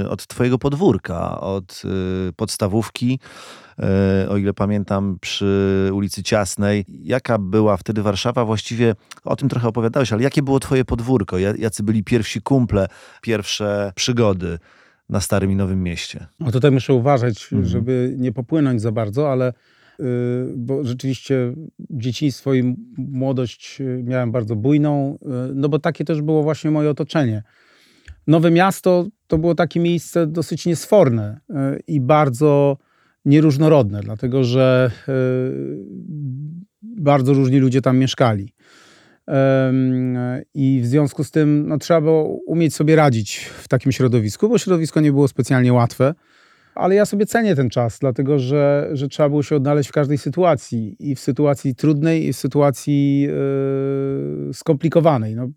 [0.04, 3.20] e, od Twojego podwórka, od e, podstawówki.
[4.28, 6.84] O ile pamiętam, przy ulicy Ciasnej.
[6.88, 8.44] Jaka była wtedy Warszawa?
[8.44, 11.38] Właściwie o tym trochę opowiadałeś, ale jakie było Twoje podwórko?
[11.38, 12.88] Jacy byli pierwsi kumple,
[13.22, 14.58] pierwsze przygody?
[15.08, 16.26] Na Starym i Nowym Mieście.
[16.40, 17.64] No tutaj muszę uważać, mhm.
[17.64, 19.52] żeby nie popłynąć za bardzo, ale
[19.98, 20.06] yy,
[20.56, 26.42] bo rzeczywiście dzieciństwo i młodość y, miałem bardzo bujną, yy, no bo takie też było
[26.42, 27.42] właśnie moje otoczenie.
[28.26, 32.76] Nowe Miasto to było takie miejsce dosyć niesforne yy, i bardzo
[33.24, 35.12] nieróżnorodne, dlatego że y,
[36.82, 38.53] bardzo różni ludzie tam mieszkali.
[40.54, 44.58] I w związku z tym no, trzeba było umieć sobie radzić w takim środowisku, bo
[44.58, 46.14] środowisko nie było specjalnie łatwe.
[46.74, 50.18] Ale ja sobie cenię ten czas, dlatego że, że trzeba było się odnaleźć w każdej
[50.18, 53.20] sytuacji i w sytuacji trudnej, i w sytuacji
[54.46, 55.34] yy, skomplikowanej.
[55.34, 55.48] No,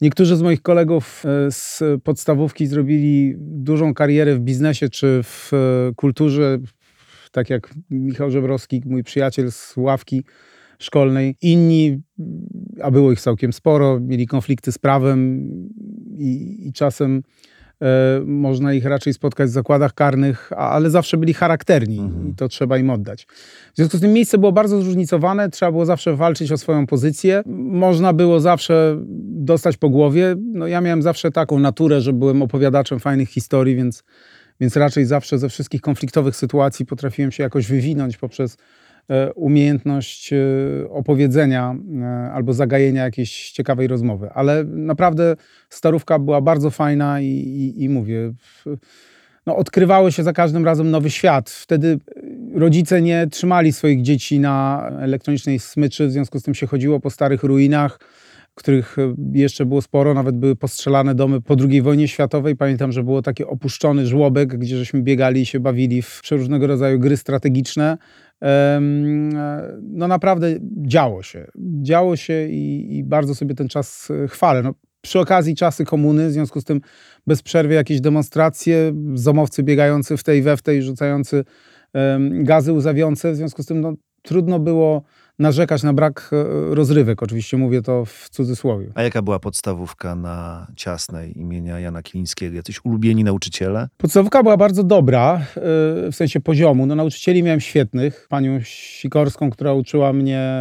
[0.00, 5.94] niektórzy z moich kolegów e, z podstawówki zrobili dużą karierę w biznesie czy w e,
[5.94, 6.58] kulturze,
[7.32, 10.24] tak jak Michał Żebrowski, mój przyjaciel z ławki
[10.84, 11.36] szkolnej.
[11.42, 12.00] Inni,
[12.82, 15.48] a było ich całkiem sporo, mieli konflikty z prawem
[16.18, 17.22] i, i czasem
[17.82, 22.28] e, można ich raczej spotkać w zakładach karnych, ale zawsze byli charakterni mhm.
[22.28, 23.26] i to trzeba im oddać.
[23.72, 27.42] W związku z tym miejsce było bardzo zróżnicowane, trzeba było zawsze walczyć o swoją pozycję.
[27.56, 30.36] Można było zawsze dostać po głowie.
[30.38, 34.04] No, ja miałem zawsze taką naturę, że byłem opowiadaczem fajnych historii, więc,
[34.60, 38.56] więc raczej zawsze ze wszystkich konfliktowych sytuacji potrafiłem się jakoś wywinąć poprzez
[39.34, 40.38] umiejętność e,
[40.90, 44.30] opowiedzenia e, albo zagajenia jakiejś ciekawej rozmowy.
[44.34, 45.36] Ale naprawdę
[45.70, 48.32] starówka była bardzo fajna i, i, i mówię,
[49.46, 51.50] no, odkrywały się za każdym razem nowy świat.
[51.50, 51.98] Wtedy
[52.54, 57.10] rodzice nie trzymali swoich dzieci na elektronicznej smyczy, w związku z tym się chodziło po
[57.10, 57.98] starych ruinach
[58.54, 58.96] których
[59.32, 62.56] jeszcze było sporo, nawet były postrzelane domy po II wojnie światowej.
[62.56, 66.98] Pamiętam, że było taki opuszczony żłobek, gdzie żeśmy biegali i się bawili w różnego rodzaju
[66.98, 67.98] gry strategiczne
[69.82, 70.54] no naprawdę
[70.86, 71.46] działo się.
[71.82, 74.62] Działo się i, i bardzo sobie ten czas e, chwalę.
[74.62, 76.80] No, przy okazji czasy komuny, w związku z tym
[77.26, 81.44] bez przerwy jakieś demonstracje, zomowcy biegający w tej we w tej, rzucający
[82.30, 85.02] gazy łzawiące, w związku z tym no, trudno było
[85.38, 87.22] narzekać na brak e, rozrywek.
[87.22, 88.92] Oczywiście mówię to w cudzysłowie.
[88.94, 92.56] A jaka była podstawówka na Ciasnej imienia Jana Kilińskiego?
[92.56, 93.88] Jacyś ulubieni nauczyciele?
[93.96, 95.40] Podstawówka była bardzo dobra, e,
[96.10, 96.86] w sensie poziomu.
[96.86, 98.26] No, nauczycieli miałem świetnych.
[98.28, 100.52] Panią Sikorską, która uczyła mnie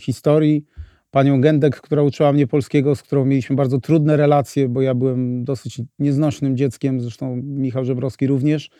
[0.00, 0.64] historii,
[1.10, 5.44] panią Gędek, która uczyła mnie polskiego, z którą mieliśmy bardzo trudne relacje, bo ja byłem
[5.44, 8.70] dosyć nieznośnym dzieckiem, zresztą Michał Żebrowski również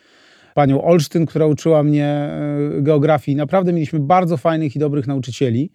[0.57, 3.37] panią Olsztyn, która uczyła mnie e, geografii.
[3.37, 5.71] Naprawdę mieliśmy bardzo fajnych i dobrych nauczycieli.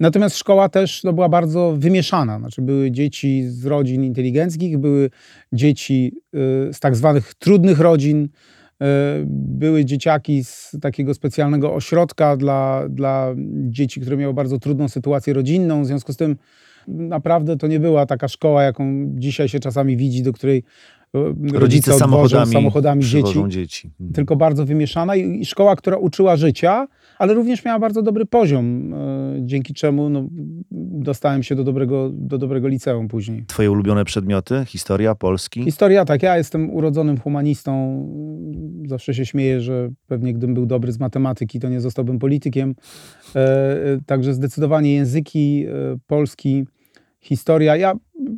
[0.00, 2.38] Natomiast szkoła też no, była bardzo wymieszana.
[2.38, 5.10] Znaczy, były dzieci z rodzin inteligenckich, były
[5.52, 6.12] dzieci
[6.68, 8.86] y, z tak zwanych trudnych rodzin, y,
[9.28, 13.34] były dzieciaki z takiego specjalnego ośrodka dla, dla
[13.68, 15.82] dzieci, które miały bardzo trudną sytuację rodzinną.
[15.82, 16.36] W związku z tym
[16.88, 20.64] naprawdę to nie była taka szkoła, jaką dzisiaj się czasami widzi, do której
[21.14, 23.90] rodzice, rodzice samochodami, samochodami dzieci, dzieci.
[24.00, 24.12] Mhm.
[24.12, 26.86] Tylko bardzo wymieszana i, szkoła, która uczyła życia,
[27.18, 30.28] ale również miała bardzo dobry poziom, e, dzięki czemu no,
[30.90, 33.44] dostałem się do dobrego, do dobrego liceum później.
[33.46, 34.64] Twoje ulubione przedmioty?
[34.66, 35.64] Historia, polski?
[35.64, 36.22] Historia, tak.
[36.22, 37.74] Ja jestem urodzonym humanistą.
[38.86, 42.74] Zawsze się śmieję, że pewnie gdybym był dobry z matematyki, to nie zostałbym politykiem.
[43.36, 45.66] E, e także zdecydowanie języki,
[46.06, 46.64] polski,
[47.20, 47.76] historia.
[47.76, 47.92] Ja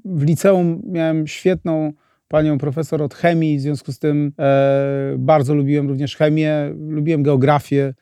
[0.05, 1.93] w liceum miałem świetną
[2.29, 7.95] panią profesor od chemii, w związku z tym e, bardzo lubiłem również chemię, lubiłem geografię,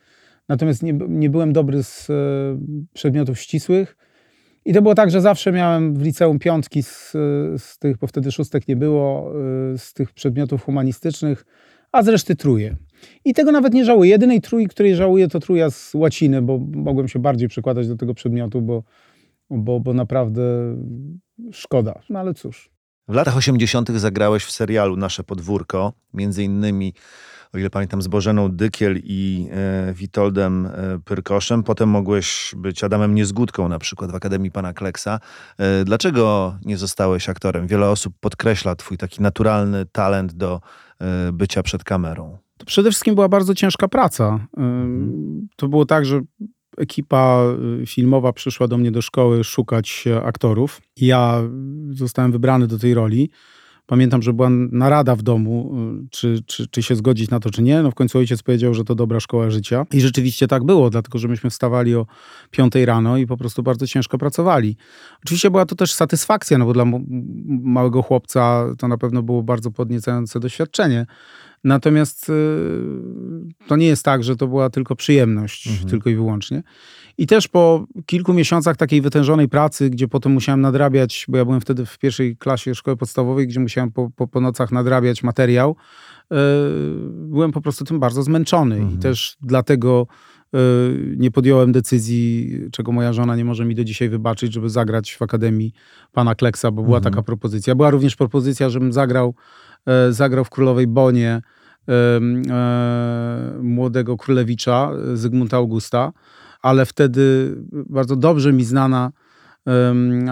[0.49, 2.15] natomiast nie, nie byłem dobry z e,
[2.93, 3.97] przedmiotów ścisłych.
[4.65, 7.11] I to było tak, że zawsze miałem w liceum piątki z,
[7.57, 9.33] z tych, bo wtedy szóstek nie było,
[9.75, 11.45] e, z tych przedmiotów humanistycznych,
[11.93, 12.77] a z reszty truje.
[13.25, 14.11] I tego nawet nie żałuję.
[14.11, 18.15] Jedynej trój, której żałuję, to truja z łaciny, bo mogłem się bardziej przykładać do tego
[18.15, 18.83] przedmiotu, bo,
[19.51, 20.43] bo, bo naprawdę
[21.53, 22.01] szkoda.
[22.11, 22.74] No ale cóż.
[23.09, 23.91] W latach 80.
[23.91, 26.95] zagrałeś w serialu Nasze Podwórko, między innymi,
[27.55, 30.71] o ile pamiętam, z Bożeną Dykiel i e, Witoldem e,
[31.05, 31.63] Pyrkoszem.
[31.63, 35.21] Potem mogłeś być Adamem Niezgódką na przykład w Akademii Pana Kleksa.
[35.59, 37.67] E, dlaczego nie zostałeś aktorem?
[37.67, 40.61] Wiele osób podkreśla twój taki naturalny talent do
[41.01, 42.39] e, bycia przed kamerą.
[42.59, 44.47] To przede wszystkim była bardzo ciężka praca.
[45.57, 46.21] To było tak, że
[46.77, 47.45] ekipa
[47.83, 50.81] y, filmowa przyszła do mnie do szkoły szukać aktorów.
[50.97, 51.43] Ja
[51.91, 53.31] zostałem wybrany do tej roli.
[53.87, 57.63] Pamiętam, że była narada w domu, y, czy, czy, czy się zgodzić na to, czy
[57.63, 57.83] nie.
[57.83, 59.87] No w końcu ojciec powiedział, że to dobra szkoła życia.
[59.93, 62.07] I rzeczywiście tak było, dlatego że myśmy wstawali o
[62.51, 64.77] 5 rano i po prostu bardzo ciężko pracowali.
[65.25, 66.85] Oczywiście była to też satysfakcja, no bo dla
[67.49, 71.07] małego chłopca to na pewno było bardzo podniecające doświadczenie.
[71.65, 72.33] Natomiast y,
[73.67, 75.89] to nie jest tak, że to była tylko przyjemność, mhm.
[75.89, 76.63] tylko i wyłącznie.
[77.19, 81.61] I też po kilku miesiącach takiej wytężonej pracy, gdzie potem musiałem nadrabiać, bo ja byłem
[81.61, 85.77] wtedy w pierwszej klasie szkoły podstawowej, gdzie musiałem po, po, po nocach nadrabiać materiał,
[86.31, 86.39] yy,
[87.11, 88.75] byłem po prostu tym bardzo zmęczony.
[88.75, 88.95] Mhm.
[88.95, 90.07] I też dlatego
[90.53, 90.61] yy,
[91.17, 95.23] nie podjąłem decyzji, czego moja żona nie może mi do dzisiaj wybaczyć, żeby zagrać w
[95.23, 95.73] Akademii
[96.13, 97.15] Pana Kleksa, bo była mhm.
[97.15, 97.75] taka propozycja.
[97.75, 99.35] Była również propozycja, żebym zagrał,
[99.87, 101.43] yy, zagrał w Królowej Bonie
[103.63, 106.13] młodego królewicza Zygmunta Augusta
[106.65, 109.13] ale wtedy bardzo dobrze mi znana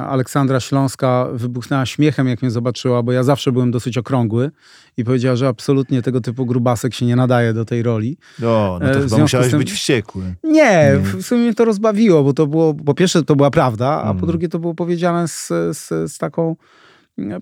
[0.09, 4.51] Aleksandra Śląska wybuchnęła śmiechem, jak mnie zobaczyła, bo ja zawsze byłem dosyć okrągły
[4.97, 8.17] i powiedziała, że absolutnie tego typu grubasek się nie nadaje do tej roli.
[8.43, 9.59] O, no to e, chyba musiałeś tym...
[9.59, 10.35] być wściekły.
[10.45, 14.03] Nie, nie, w sumie mnie to rozbawiło, bo to było, po pierwsze to była prawda,
[14.03, 16.57] a po drugie to było powiedziane z, z, z taką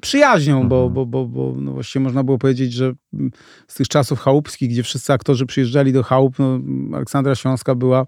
[0.01, 0.95] przyjaźnią, bo, mhm.
[0.95, 2.93] bo, bo, bo no właściwie można było powiedzieć, że
[3.69, 6.61] z tych czasów chałupskich, gdzie wszyscy aktorzy przyjeżdżali do chałup, no,
[6.97, 8.07] Aleksandra Śląska była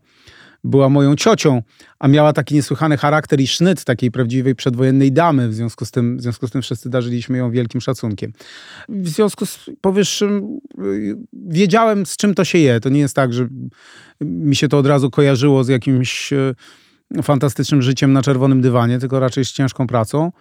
[0.65, 1.63] była moją ciocią,
[1.99, 5.49] a miała taki niesłychany charakter i sznyt takiej prawdziwej przedwojennej damy.
[5.49, 8.33] W związku z tym, w związku z tym wszyscy darzyliśmy ją wielkim szacunkiem.
[8.89, 12.81] W związku z powyższym y, wiedziałem, z czym to się je.
[12.81, 13.49] To nie jest tak, że
[14.21, 16.55] mi się to od razu kojarzyło z jakimś y,
[17.23, 20.33] fantastycznym życiem na czerwonym dywanie, tylko raczej z ciężką pracą.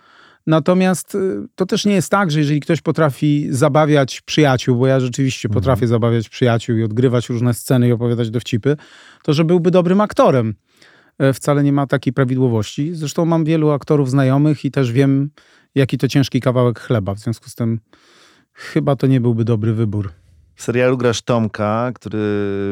[0.47, 4.99] Natomiast y, to też nie jest tak, że jeżeli ktoś potrafi zabawiać przyjaciół, bo ja
[4.99, 5.61] rzeczywiście mhm.
[5.61, 8.77] potrafię zabawiać przyjaciół i odgrywać różne sceny i opowiadać dowcipy,
[9.23, 10.53] to że byłby dobrym aktorem.
[11.19, 12.95] E, wcale nie ma takiej prawidłowości.
[12.95, 15.29] Zresztą mam wielu aktorów znajomych i też wiem,
[15.75, 17.13] jaki to ciężki kawałek chleba.
[17.13, 17.79] W związku z tym
[18.53, 20.11] chyba to nie byłby dobry wybór.
[20.55, 22.19] W serialu grasz Tomka, który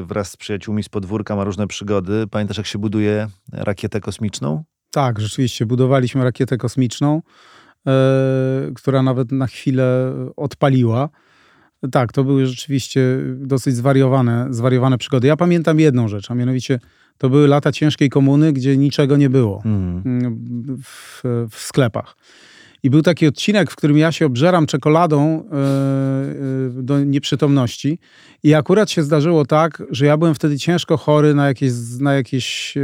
[0.06, 2.28] wraz z przyjaciółmi z podwórka ma różne przygody.
[2.32, 4.64] Pamiętasz, jak się buduje rakietę kosmiczną?
[4.92, 5.66] Tak, rzeczywiście.
[5.66, 7.22] Budowaliśmy rakietę kosmiczną.
[7.88, 11.10] E, która nawet na chwilę odpaliła.
[11.92, 13.02] Tak, to były rzeczywiście
[13.36, 15.28] dosyć zwariowane, zwariowane przygody.
[15.28, 16.80] Ja pamiętam jedną rzecz, a mianowicie
[17.18, 20.04] to były lata ciężkiej komuny, gdzie niczego nie było mm.
[20.84, 22.16] w, w, sklepach.
[22.84, 28.00] I był taki odcinek, w którym ja się obżeram czekoladą e, do nieprzytomności.
[28.44, 32.76] I akurat się zdarzyło tak, że ja byłem wtedy ciężko chory na jakieś, na jakieś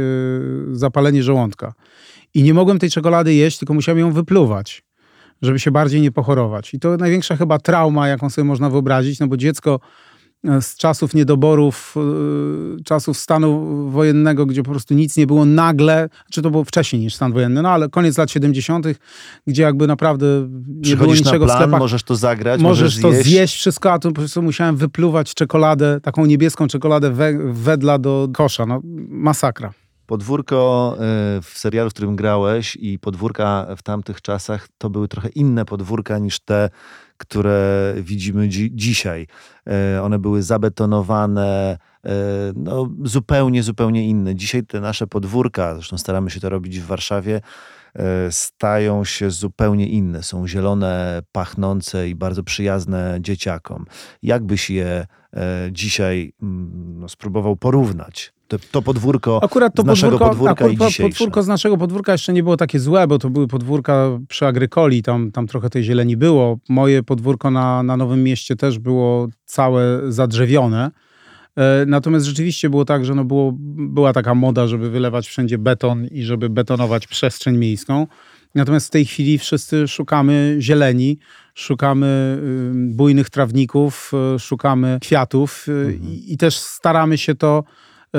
[0.72, 1.74] zapalenie żołądka.
[2.34, 4.85] I nie mogłem tej czekolady jeść, tylko musiałem ją wypluwać
[5.42, 6.74] żeby się bardziej nie pochorować.
[6.74, 9.80] I to największa chyba trauma, jaką sobie można wyobrazić, no bo dziecko
[10.44, 11.94] e, z czasów niedoborów,
[12.78, 17.02] e, czasów stanu wojennego, gdzie po prostu nic nie było nagle, czy to było wcześniej
[17.02, 18.86] niż stan wojenny, no ale koniec lat 70.,
[19.46, 20.26] gdzie jakby naprawdę
[20.66, 21.80] nie było niczego plan, w sklepach.
[21.80, 23.54] Możesz to zagrać, możesz, możesz to zjeść.
[23.54, 28.66] wszystko, a tu po prostu musiałem wypluwać czekoladę, taką niebieską czekoladę we, wedla do kosza.
[28.66, 29.72] No, masakra.
[30.06, 30.92] Podwórko
[31.38, 35.64] y, w serialu, w którym grałeś i podwórka w tamtych czasach to były trochę inne
[35.64, 36.70] podwórka niż te,
[37.16, 39.26] które widzimy dzi dzisiaj.
[39.96, 42.10] Y, one były zabetonowane, y,
[42.56, 44.34] no, zupełnie, zupełnie inne.
[44.34, 47.40] Dzisiaj te nasze podwórka, zresztą staramy się to robić w Warszawie,
[48.30, 50.22] stają się zupełnie inne.
[50.22, 53.84] Są zielone, pachnące i bardzo przyjazne dzieciakom.
[54.22, 55.06] Jak byś je
[55.70, 58.35] dzisiaj mm, no, spróbował porównać?
[58.48, 62.12] To, to podwórko akurat to z naszego podwórko, podwórka akurat i Podwórko z naszego podwórka
[62.12, 65.82] jeszcze nie było takie złe, bo to były podwórka przy Agrykoli, tam, tam trochę tej
[65.82, 66.58] zieleni było.
[66.68, 70.90] Moje podwórko na, na Nowym Mieście też było całe zadrzewione.
[71.56, 76.06] E, natomiast rzeczywiście było tak, że no było, była taka moda, żeby wylewać wszędzie beton
[76.06, 78.06] i żeby betonować przestrzeń miejską.
[78.54, 81.18] Natomiast w tej chwili wszyscy szukamy zieleni,
[81.54, 82.38] szukamy
[82.74, 86.04] bujnych trawników, e, szukamy kwiatów e, mhm.
[86.04, 87.64] i, i też staramy się to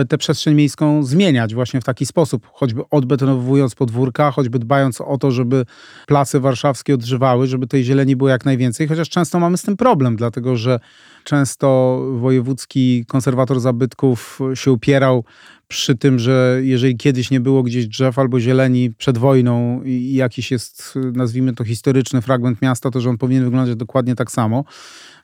[0.09, 5.31] tę przestrzeń miejską zmieniać właśnie w taki sposób, choćby odbetonowując podwórka, choćby dbając o to,
[5.31, 5.65] żeby
[6.07, 10.15] place warszawskie odżywały, żeby tej zieleni było jak najwięcej, chociaż często mamy z tym problem,
[10.15, 10.79] dlatego że
[11.23, 15.23] często wojewódzki konserwator zabytków się upierał
[15.67, 20.51] przy tym, że jeżeli kiedyś nie było gdzieś drzew albo zieleni przed wojną i jakiś
[20.51, 24.63] jest, nazwijmy to, historyczny fragment miasta, to że on powinien wyglądać dokładnie tak samo.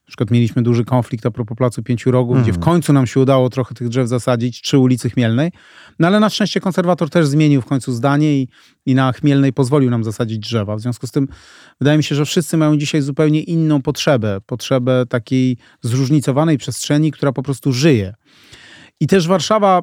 [0.03, 2.73] Na przykład mieliśmy duży konflikt a propos Placu Pięciu Rogów, gdzie w mhm.
[2.73, 5.51] końcu nam się udało trochę tych drzew zasadzić przy ulicy Chmielnej.
[5.99, 8.47] No ale na szczęście konserwator też zmienił w końcu zdanie i,
[8.85, 10.75] i na Chmielnej pozwolił nam zasadzić drzewa.
[10.75, 11.27] W związku z tym
[11.79, 14.41] wydaje mi się, że wszyscy mają dzisiaj zupełnie inną potrzebę.
[14.45, 18.13] Potrzebę takiej zróżnicowanej przestrzeni, która po prostu żyje.
[18.99, 19.81] I też Warszawa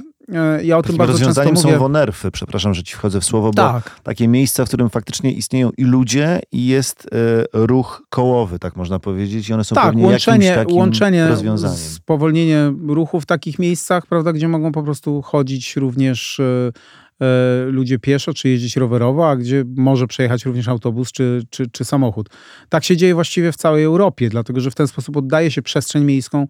[0.62, 1.60] ja o tym bardzo często mówię.
[1.60, 4.00] są wonerfy, przepraszam, że ci wchodzę w słowo, bo tak.
[4.02, 8.98] takie miejsca, w którym faktycznie istnieją i ludzie i jest e, ruch kołowy, tak można
[8.98, 11.76] powiedzieć, i one są tak, łączenie, takim łączenie, rozwiązaniem.
[11.76, 16.72] spowolnienie ruchu w takich miejscach, prawda, gdzie mogą po prostu chodzić również e,
[17.20, 21.84] E, ludzie pieszo, czy jeździć rowerowo, a gdzie może przejechać również autobus czy, czy, czy
[21.84, 22.28] samochód.
[22.68, 26.04] Tak się dzieje właściwie w całej Europie, dlatego że w ten sposób oddaje się przestrzeń
[26.04, 26.46] miejską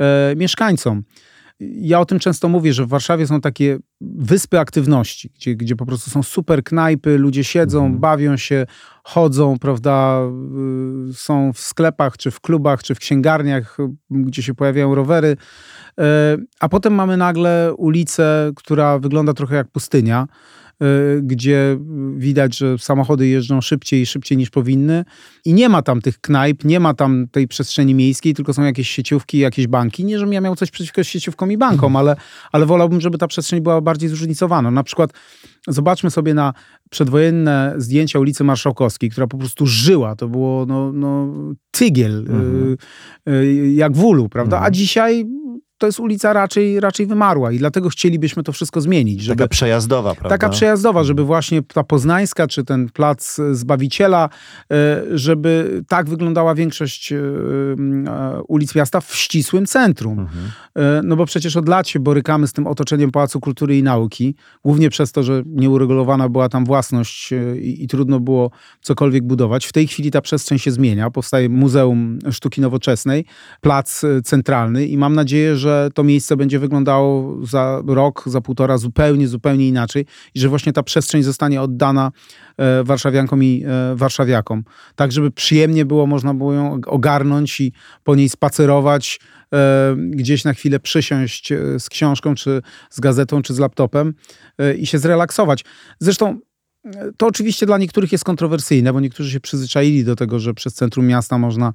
[0.00, 1.02] e, mieszkańcom.
[1.60, 5.86] Ja o tym często mówię, że w Warszawie są takie wyspy aktywności, gdzie, gdzie po
[5.86, 8.00] prostu są super knajpy, ludzie siedzą, mhm.
[8.00, 8.66] bawią się,
[9.04, 10.20] chodzą, prawda,
[11.10, 13.76] y, są w sklepach, czy w klubach, czy w księgarniach,
[14.10, 15.36] gdzie się pojawiają rowery.
[15.98, 20.26] E, a potem mamy nagle ulicę, która wygląda trochę jak pustynia,
[21.22, 21.78] gdzie
[22.16, 25.04] widać, że samochody jeżdżą szybciej i szybciej niż powinny
[25.44, 28.90] i nie ma tam tych knajp, nie ma tam tej przestrzeni miejskiej, tylko są jakieś
[28.90, 30.04] sieciówki, jakieś banki.
[30.04, 32.16] Nie, żebym ja miał coś przeciwko sieciówkom i bankom, ale,
[32.52, 34.70] ale wolałbym, żeby ta przestrzeń była bardziej zróżnicowana.
[34.70, 35.10] Na przykład
[35.68, 36.52] zobaczmy sobie na
[36.90, 40.16] przedwojenne zdjęcia ulicy Marszałkowskiej, która po prostu żyła.
[40.16, 41.34] To było no, no,
[41.70, 42.76] tygiel, mhm.
[43.28, 44.56] y, y, jak w ulu, prawda?
[44.56, 44.68] Mhm.
[44.68, 45.26] A dzisiaj
[45.80, 49.20] to jest ulica raczej, raczej wymarła i dlatego chcielibyśmy to wszystko zmienić.
[49.22, 50.28] Żeby, taka przejazdowa, prawda?
[50.28, 54.28] Taka przejazdowa, żeby właśnie ta Poznańska, czy ten plac Zbawiciela,
[54.72, 60.18] e, żeby tak wyglądała większość e, e, ulic miasta w ścisłym centrum.
[60.18, 60.50] Mhm.
[61.06, 64.90] No bo przecież od lat się borykamy z tym otoczeniem Pałacu Kultury i Nauki, głównie
[64.90, 68.50] przez to, że nieuregulowana była tam własność i, i trudno było
[68.80, 69.66] cokolwiek budować.
[69.66, 73.24] W tej chwili ta przestrzeń się zmienia, powstaje Muzeum Sztuki Nowoczesnej,
[73.60, 78.78] plac centralny i mam nadzieję, że że to miejsce będzie wyglądało za rok, za półtora
[78.78, 82.12] zupełnie, zupełnie inaczej i że właśnie ta przestrzeń zostanie oddana
[82.56, 84.64] e, warszawiankom i e, warszawiakom.
[84.96, 87.72] Tak, żeby przyjemnie było, można było ją ogarnąć i
[88.04, 89.20] po niej spacerować,
[89.54, 94.14] e, gdzieś na chwilę przysiąść z książką, czy z gazetą, czy z laptopem
[94.78, 95.64] i się zrelaksować.
[96.00, 96.38] Zresztą
[97.16, 101.06] to oczywiście dla niektórych jest kontrowersyjne, bo niektórzy się przyzwyczaili do tego, że przez centrum
[101.06, 101.72] miasta można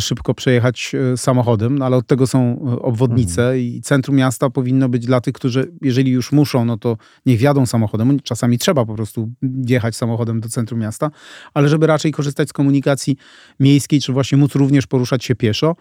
[0.00, 3.60] szybko przejechać e, samochodem, no ale od tego są e, obwodnice mhm.
[3.60, 7.66] i centrum miasta powinno być dla tych, którzy jeżeli już muszą, no to niech wjadą
[7.66, 8.20] samochodem.
[8.20, 11.10] Czasami trzeba po prostu wjechać samochodem do centrum miasta,
[11.54, 13.16] ale żeby raczej korzystać z komunikacji
[13.60, 15.76] miejskiej, czy właśnie móc również poruszać się pieszo.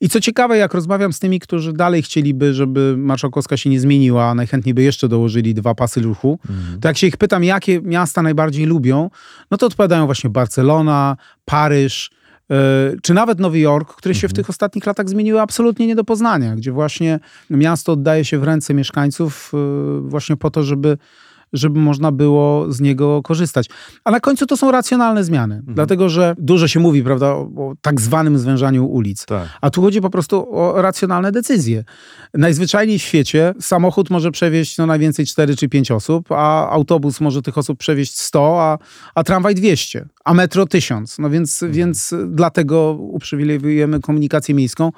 [0.00, 4.24] I co ciekawe, jak rozmawiam z tymi, którzy dalej chcieliby, żeby Marszałkowska się nie zmieniła,
[4.24, 6.80] a najchętniej by jeszcze dołożyli dwa pasy ruchu, mhm.
[6.80, 9.10] to jak się ich pytam, jakie miasta najbardziej lubią,
[9.50, 12.10] no to odpowiadają właśnie Barcelona, Paryż,
[13.02, 14.36] czy nawet Nowy Jork, które się w mhm.
[14.36, 17.20] tych ostatnich latach zmieniły absolutnie nie do poznania, gdzie właśnie
[17.50, 20.98] miasto oddaje się w ręce mieszkańców e, właśnie po to, żeby
[21.52, 23.66] żeby można było z niego korzystać.
[24.04, 25.74] A na końcu to są racjonalne zmiany, mhm.
[25.74, 29.26] dlatego że dużo się mówi, prawda, o, tak zwanym zwężaniu ulic.
[29.26, 29.48] Tak.
[29.60, 31.84] A tu chodzi po prostu o racjonalne decyzje.
[32.34, 37.42] Najzwyczajniej w świecie samochód może przewieźć no, najwięcej 4 czy 5 osób, a autobus może
[37.42, 38.78] tych osób przewieźć 100, a,
[39.14, 41.18] a tramwaj 200, a metro 1000.
[41.18, 41.72] No więc, mhm.
[41.72, 44.92] więc dlatego uprzywilejujemy komunikację miejską,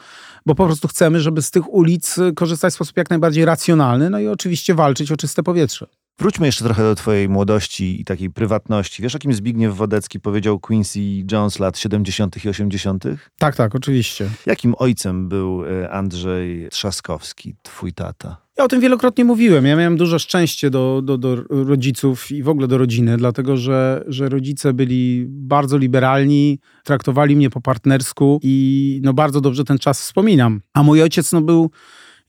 [0.46, 4.18] bo po prostu chcemy, żeby z tych ulic korzystać w sposób jak najbardziej racjonalny, no
[4.18, 5.86] i oczywiście walczyć o czyste powietrze.
[6.18, 9.02] Wróćmy jeszcze trochę do twojej młodości i takiej prywatności.
[9.02, 11.00] Wiesz, o kim Zbigniew Wodecki powiedział Quincy
[11.32, 12.44] Jones lat 70.
[12.44, 13.04] i 80.?
[13.38, 14.30] Tak, tak, oczywiście.
[14.46, 18.44] Jakim ojcem był e, Andrzej Trzaskowski, twój tata?
[18.58, 19.66] Ja o tym wielokrotnie mówiłem.
[19.66, 24.04] Ja miałem dużo szczęście do, do, do rodziców i w ogóle do rodziny, dlatego że,
[24.06, 30.00] że rodzice byli bardzo liberalni, traktowali mnie po partnersku i no bardzo dobrze ten czas
[30.00, 30.60] wspominam.
[30.74, 31.70] A mój ojciec no, był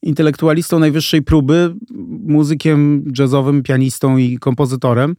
[0.06, 1.76] intelektualistą najwyższej próby,
[2.28, 5.16] muzykiem jazzowym, pianistą i kompozytorem,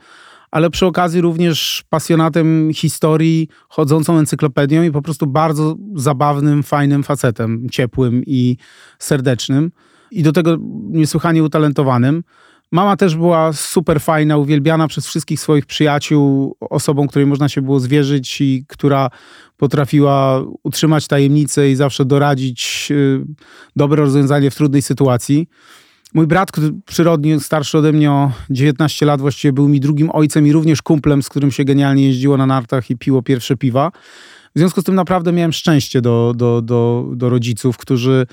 [0.50, 7.66] ale przy okazji również pasjonatem historii, chodzącą encyklopedią i po prostu bardzo zabawnym, fajnym facetem,
[7.70, 8.56] ciepłym i
[8.98, 9.70] serdecznym.
[10.10, 10.56] I do tego
[10.90, 12.22] niesłychanie utalentowanym.
[12.72, 17.80] Mama też była super fajna, uwielbiana przez wszystkich swoich przyjaciół, osobą, której można się było
[17.80, 19.10] zwierzyć i która
[19.56, 23.24] potrafiła utrzymać tajemnicę i zawsze doradzić y,
[23.76, 25.48] dobre rozwiązanie w trudnej sytuacji.
[26.14, 26.50] Mój brat,
[26.86, 31.22] przyrodni, starszy ode mnie o 19 lat, właściwie był mi drugim ojcem i również kumplem,
[31.22, 33.92] z którym się genialnie jeździło na nartach i piło pierwsze piwa.
[34.54, 38.26] W związku z tym naprawdę miałem szczęście do, do, do, do rodziców, którzy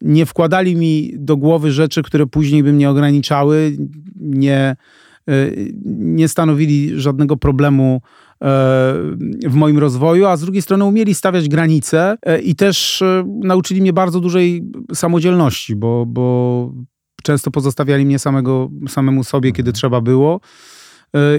[0.00, 3.76] nie wkładali mi do głowy rzeczy, które później by mnie ograniczały,
[4.20, 4.76] nie,
[5.28, 5.50] e,
[5.86, 8.38] nie stanowili żadnego problemu e,
[9.46, 13.02] w moim rozwoju, a z drugiej strony umieli stawiać granice e, i też
[13.42, 14.64] nauczyli mnie bardzo dużej
[14.94, 16.72] samodzielności, bo, bo
[17.22, 19.74] często pozostawiali mnie samego, samemu sobie, kiedy mhm.
[19.74, 20.40] trzeba było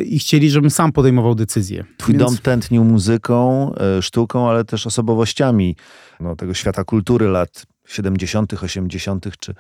[0.06, 1.86] i chcieli, żebym sam podejmował decyzje.
[1.98, 2.26] Twój Więc...
[2.26, 5.76] dom tętnił muzyką, sztuką, ale też osobowościami
[6.20, 9.26] no, tego świata kultury lat 70., 80.
[9.40, 9.56] czy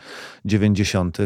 [0.45, 1.17] 90.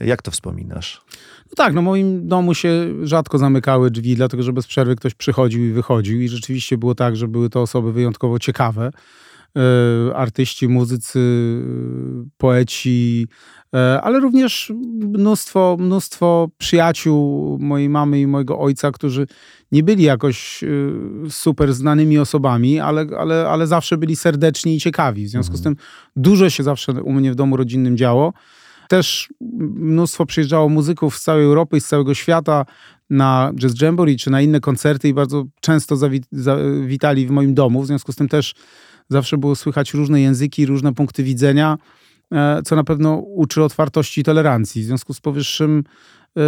[0.00, 1.02] Jak to wspominasz?
[1.46, 2.70] No tak, no moim domu się
[3.02, 7.16] rzadko zamykały drzwi, dlatego że bez przerwy ktoś przychodził i wychodził i rzeczywiście było tak,
[7.16, 8.90] że były to osoby wyjątkowo ciekawe.
[9.58, 11.20] E, artyści, muzycy,
[12.36, 13.26] poeci,
[13.74, 19.26] e, ale również mnóstwo, mnóstwo przyjaciół mojej mamy i mojego ojca, którzy
[19.72, 20.66] nie byli jakoś e,
[21.30, 25.26] super znanymi osobami, ale, ale, ale zawsze byli serdeczni i ciekawi.
[25.26, 25.76] W związku z mhm.
[25.76, 25.84] tym
[26.16, 28.32] dużo się zawsze u mnie w domu rodzinnym działo.
[28.88, 29.32] Też
[29.74, 32.64] mnóstwo przyjeżdżało muzyków z całej Europy i z całego świata
[33.10, 35.96] na Jazz Jamboree czy na inne koncerty i bardzo często
[36.32, 37.82] zawitali w moim domu.
[37.82, 38.54] W związku z tym też
[39.08, 41.78] zawsze było słychać różne języki, różne punkty widzenia,
[42.32, 44.82] e, co na pewno uczy otwartości i tolerancji.
[44.82, 45.84] W związku z powyższym
[46.36, 46.40] e,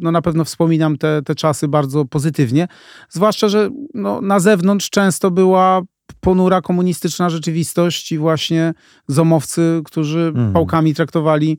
[0.00, 2.68] no na pewno wspominam te, te czasy bardzo pozytywnie.
[3.08, 5.82] Zwłaszcza, że no, na zewnątrz często była
[6.20, 8.74] ponura komunistyczna rzeczywistość i właśnie
[9.08, 10.52] zomowcy, którzy mhm.
[10.52, 11.58] pałkami traktowali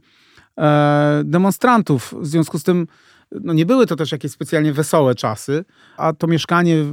[0.57, 2.13] e, demonstrantów.
[2.21, 2.87] W związku z tym
[3.31, 5.65] no nie były to też jakieś specjalnie wesołe czasy,
[5.97, 6.85] a to mieszkanie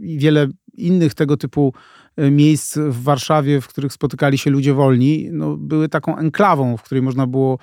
[0.00, 1.74] i wiele innych tego typu
[2.16, 7.02] miejsc w Warszawie, w których spotykali się ludzie wolni, no, były taką enklawą, w której
[7.02, 7.58] można było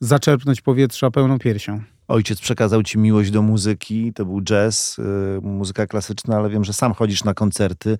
[0.00, 1.80] zaczerpnąć powietrza pełną piersią.
[2.08, 6.72] Ojciec przekazał ci miłość do muzyki, to był jazz, yy, muzyka klasyczna, ale wiem, że
[6.72, 7.98] sam chodzisz na koncerty.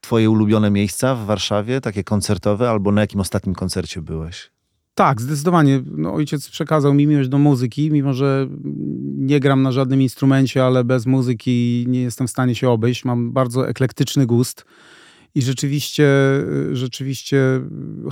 [0.00, 4.50] Twoje ulubione miejsca w Warszawie, takie koncertowe, albo na jakim ostatnim koncercie byłeś?
[4.94, 5.82] Tak, zdecydowanie.
[5.86, 8.48] No, ojciec przekazał mi miłość do muzyki, mimo że
[9.04, 13.04] nie gram na żadnym instrumencie, ale bez muzyki nie jestem w stanie się obejść.
[13.04, 14.64] Mam bardzo eklektyczny gust
[15.34, 16.08] i rzeczywiście,
[16.72, 17.60] rzeczywiście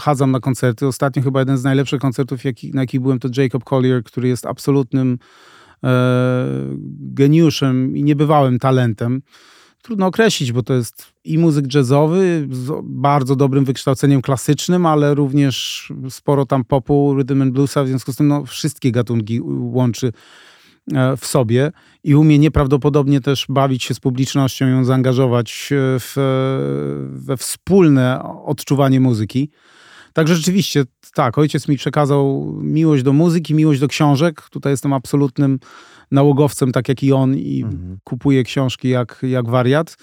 [0.01, 0.87] chadzam na koncerty.
[0.87, 4.47] Ostatnio chyba jeden z najlepszych koncertów, jaki, na jakich byłem, to Jacob Collier, który jest
[4.47, 5.19] absolutnym
[5.85, 6.47] e,
[6.99, 9.23] geniuszem i niebywałym talentem
[9.83, 15.89] trudno określić, bo to jest i muzyk jazzowy z bardzo dobrym wykształceniem klasycznym, ale również
[16.11, 20.13] sporo tam popu, rhythm and bluesa, w związku z tym no, wszystkie gatunki łączy
[21.17, 21.73] w sobie
[22.05, 26.15] i umie nieprawdopodobnie też bawić się z publicznością, ją zaangażować w,
[27.11, 29.51] we wspólne odczuwanie muzyki.
[30.13, 34.43] Także rzeczywiście, tak, ojciec mi przekazał miłość do muzyki, miłość do książek.
[34.51, 35.59] Tutaj jestem absolutnym
[36.11, 37.99] nałogowcem, tak jak i on, i mhm.
[38.05, 39.97] kupuję książki jak, jak wariat.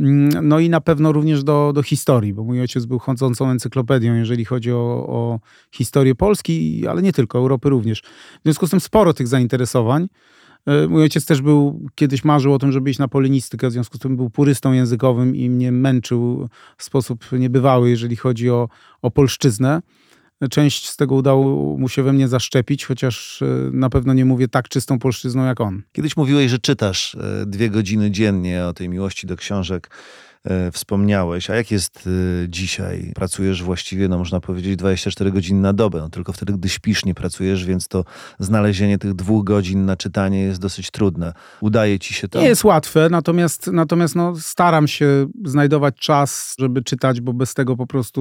[0.00, 4.14] Mm, no i na pewno również do, do historii, bo mój ojciec był chodzącą encyklopedią,
[4.14, 5.40] jeżeli chodzi o, o
[5.72, 8.02] historię Polski, ale nie tylko, Europy również.
[8.40, 10.08] W związku z tym sporo tych zainteresowań.
[10.66, 13.96] E, mój ojciec też był, kiedyś marzył o tym, żeby iść na polinistykę, w związku
[13.96, 18.68] z tym był purystą językowym i mnie męczył w sposób niebywały, jeżeli chodzi o,
[19.02, 19.82] o polszczyznę.
[20.50, 24.48] Część z tego udało mu się we mnie zaszczepić, chociaż e, na pewno nie mówię
[24.48, 25.82] tak czystą polszczyzną jak on.
[25.92, 29.90] Kiedyś mówiłeś, że czytasz e, dwie godziny dziennie o tej miłości do książek.
[30.48, 31.50] E, wspomniałeś.
[31.50, 32.08] A jak jest
[32.44, 33.12] e, dzisiaj?
[33.14, 35.98] Pracujesz właściwie, no można powiedzieć, 24 godziny na dobę.
[35.98, 38.04] No, tylko wtedy, gdy śpisz, nie pracujesz, więc to
[38.38, 41.32] znalezienie tych dwóch godzin na czytanie jest dosyć trudne.
[41.60, 42.40] Udaje ci się to?
[42.40, 47.76] Nie jest łatwe, natomiast, natomiast no, staram się znajdować czas, żeby czytać, bo bez tego
[47.76, 48.20] po prostu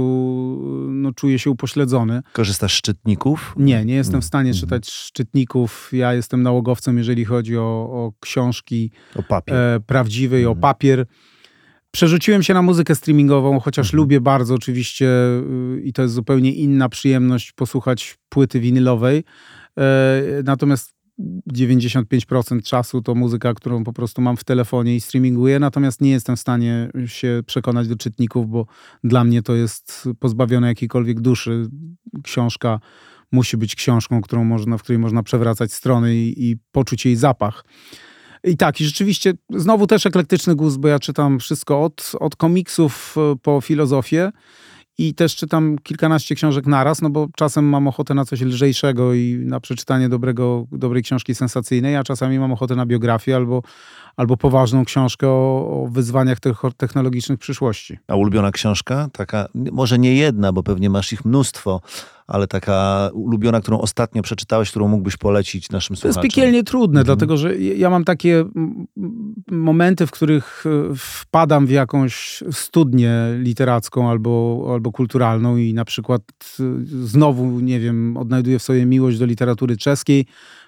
[0.89, 2.21] no, czuję się upośledzony.
[2.33, 3.53] Korzystasz z szczytników?
[3.57, 4.59] Nie, nie jestem w stanie mm.
[4.59, 5.89] czytać szczytników.
[5.93, 7.61] Ja jestem nałogowcem, jeżeli chodzi o,
[7.91, 9.55] o książki o papier.
[9.55, 10.51] E, prawdziwe i mm.
[10.51, 11.05] o papier.
[11.97, 13.97] Przerzuciłem się na muzykę streamingową, chociaż mhm.
[13.97, 15.07] lubię bardzo oczywiście
[15.77, 19.23] y, i to jest zupełnie inna przyjemność posłuchać płyty winylowej.
[19.77, 20.95] E, natomiast
[21.53, 26.35] 95% czasu to muzyka, którą po prostu mam w telefonie i streaminguję, natomiast nie jestem
[26.35, 28.65] w stanie się przekonać do czytników, bo
[29.03, 31.67] dla mnie to jest pozbawione jakiejkolwiek duszy.
[32.23, 32.79] Książka
[33.31, 37.63] musi być książką, którą można, w której można przewracać strony i, i poczuć jej zapach.
[38.43, 43.15] I tak, i rzeczywiście znowu też eklektyczny gust, bo ja czytam wszystko od, od komiksów
[43.17, 44.31] e, po filozofię
[44.97, 49.39] i też czytam kilkanaście książek naraz, no bo czasem mam ochotę na coś lżejszego i
[49.45, 53.63] na przeczytanie dobrego, dobrej książki sensacyjnej, a czasami mam ochotę na biografię albo,
[54.17, 56.37] albo poważną książkę o, o wyzwaniach
[56.77, 57.97] technologicznych przyszłości.
[58.07, 59.09] A ulubiona książka?
[59.13, 61.81] Taka, może nie jedna, bo pewnie masz ich mnóstwo,
[62.27, 66.21] ale taka ulubiona, którą ostatnio przeczytałeś, którą mógłbyś polecić naszym słuchaczom?
[66.21, 67.05] To jest piekielnie trudne, mhm.
[67.05, 68.45] dlatego że ja mam takie
[69.51, 76.21] momenty, w których e, wpadam w jakąś studnię literacką albo, albo kulturalną i na przykład
[76.59, 80.25] e, znowu, nie wiem, odnajduję w sobie miłość do literatury czeskiej,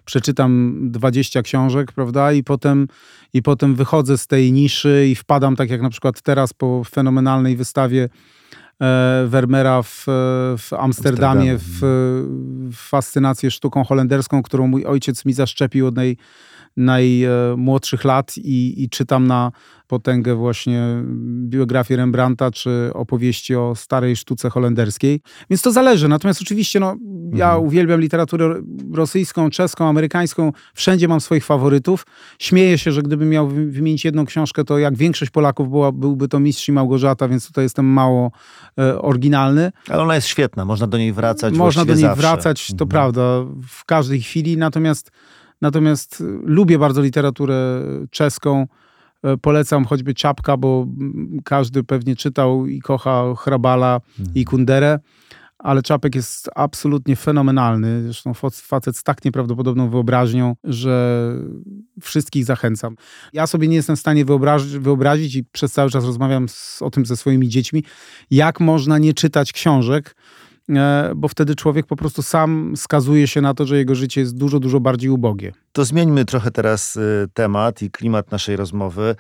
[0.10, 2.88] przeczytam 20 książek, prawda, i potem,
[3.34, 7.56] i potem wychodzę z tej niszy i wpadam, tak jak na przykład teraz po fenomenalnej
[7.58, 8.10] wystawie
[8.82, 10.04] e, Vermeera w,
[10.58, 11.84] w Amsterdamie, w, w
[12.74, 16.18] fascynację sztuką holenderską, którą mój ojciec mi zaszczepił od naj,
[16.78, 19.52] najmłodszych lat i, i czytam na
[19.90, 21.04] potęgę właśnie
[21.44, 25.22] biografii Rembrandta, czy opowieści o starej sztuce holenderskiej.
[25.50, 26.08] Więc to zależy.
[26.08, 26.96] Natomiast oczywiście no,
[27.34, 27.66] ja mhm.
[27.66, 28.62] uwielbiam literaturę
[28.94, 30.52] rosyjską, czeską, amerykańską.
[30.74, 32.06] Wszędzie mam swoich faworytów.
[32.40, 36.40] Śmieję się, że gdybym miał wymienić jedną książkę, to jak większość Polaków była, byłby to
[36.40, 38.32] Mistrz i Małgorzata, więc tutaj jestem mało
[38.80, 39.72] e, oryginalny.
[39.90, 42.22] Ale ona jest świetna, można do niej wracać Można do niej zawsze.
[42.22, 42.90] wracać, to mhm.
[42.90, 43.22] prawda,
[43.68, 44.58] w każdej chwili.
[44.58, 45.12] Natomiast
[45.62, 47.82] Natomiast y, lubię bardzo literaturę
[48.12, 48.68] czeską.
[49.24, 50.88] E, polecam choćby Czapka, bo
[51.46, 54.36] każdy pewnie czytał i kocha Hrabala mhm.
[54.36, 55.00] i Kunderę,
[55.58, 58.04] ale Czapek jest absolutnie fenomenalny.
[58.04, 61.34] Zresztą facet z tak nieprawdopodobną wyobraźnią, że
[62.02, 62.96] wszystkich zachęcam.
[63.34, 66.90] Ja sobie nie jestem w stanie wyobrazić, wyobrazić i przez cały czas rozmawiam z, o
[66.90, 67.84] tym ze swoimi dziećmi,
[68.32, 70.16] jak można nie czytać książek,
[71.16, 74.60] bo wtedy człowiek po prostu sam skazuje się na to, że jego życie jest dużo,
[74.60, 75.52] dużo bardziej ubogie.
[75.72, 79.16] To zmieńmy trochę teraz y, temat i klimat naszej rozmowy.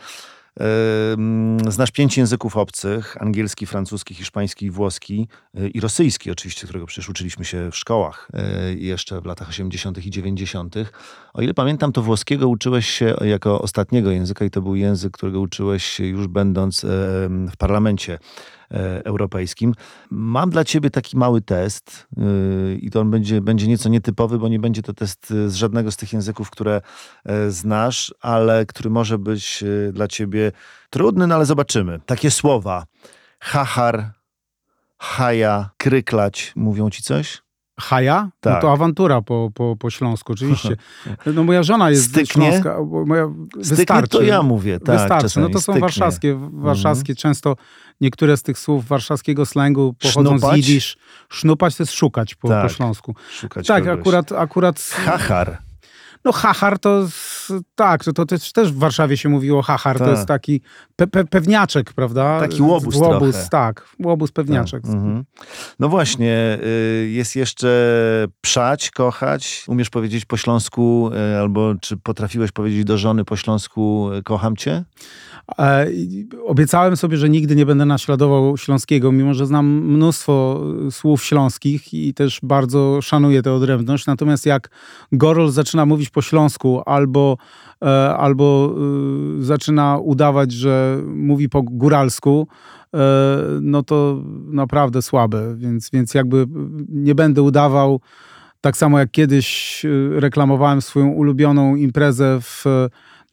[1.67, 5.27] Znasz pięć języków obcych: angielski, francuski, hiszpański, włoski
[5.59, 8.27] y, i rosyjski, oczywiście, którego przecież uczyliśmy się w szkołach
[8.73, 10.05] y, jeszcze w latach 80.
[10.05, 10.75] i 90.
[11.33, 15.39] O ile pamiętam, to włoskiego uczyłeś się jako ostatniego języka, i to był język, którego
[15.39, 16.85] uczyłeś się już będąc
[17.51, 18.58] w parlamencie E,
[19.03, 19.73] europejskim.
[20.09, 24.47] Mam dla ciebie taki mały test y, i to on będzie, będzie nieco nietypowy, bo
[24.47, 26.81] nie będzie to test z żadnego z tych języków, które
[27.25, 30.51] e, znasz, ale który może być y, dla ciebie
[30.89, 31.99] trudny, no ale zobaczymy.
[32.05, 32.83] Takie słowa.
[33.39, 34.11] Hachar,
[34.97, 36.53] haja, kryklać.
[36.55, 37.41] Mówią ci coś?
[37.79, 38.29] Haja?
[38.39, 38.53] Tak.
[38.53, 38.73] No to tak.
[38.73, 40.75] awantura po, po, po śląsku, oczywiście.
[41.35, 42.51] No moja żona jest Styknie?
[42.51, 42.77] Śląska.
[43.05, 43.27] Moja,
[43.57, 44.09] wystarczy.
[44.09, 44.99] to ja mówię, tak.
[44.99, 45.39] Wystarczy.
[45.39, 45.81] No to są Styknie.
[45.81, 46.61] warszawskie, mhm.
[46.61, 47.11] warszawskie.
[47.11, 47.15] Mhm.
[47.15, 47.55] Często
[48.01, 50.65] niektóre z tych słów warszawskiego slangu pochodzą Sznupać?
[50.65, 50.97] z jidysz.
[51.29, 52.63] Sznupać to jest szukać po, tak.
[52.63, 53.15] po śląsku.
[53.31, 53.99] Szukać tak, kogoś.
[53.99, 54.79] akurat, akurat...
[54.79, 55.68] Hachar.
[56.25, 57.07] No hachar to
[57.75, 60.07] tak, to, to też, też w Warszawie się mówiło hachar, tak.
[60.07, 60.61] to jest taki
[60.95, 62.39] pe, pe, pewniaczek, prawda?
[62.39, 63.49] Taki łobuz Łobuz, trochę.
[63.49, 64.83] tak, łobuz pewniaczek.
[64.83, 64.91] Tak.
[64.91, 65.23] Mhm.
[65.79, 67.69] No właśnie, y, jest jeszcze
[68.41, 69.63] przać, kochać.
[69.67, 74.55] Umiesz powiedzieć po śląsku, y, albo czy potrafiłeś powiedzieć do żony po śląsku y, kocham
[74.55, 74.83] cię?
[75.59, 75.87] E,
[76.45, 82.13] obiecałem sobie, że nigdy nie będę naśladował śląskiego, mimo że znam mnóstwo słów śląskich i
[82.13, 84.05] też bardzo szanuję tę odrębność.
[84.05, 84.69] Natomiast jak
[85.11, 87.37] Gorol zaczyna mówić po śląsku albo,
[87.81, 88.75] e, albo
[89.39, 92.47] e, zaczyna udawać, że mówi po góralsku,
[93.61, 95.55] no to naprawdę słabe.
[95.55, 96.45] Więc, więc jakby
[96.89, 98.01] nie będę udawał.
[98.61, 102.65] Tak samo jak kiedyś reklamowałem swoją ulubioną imprezę w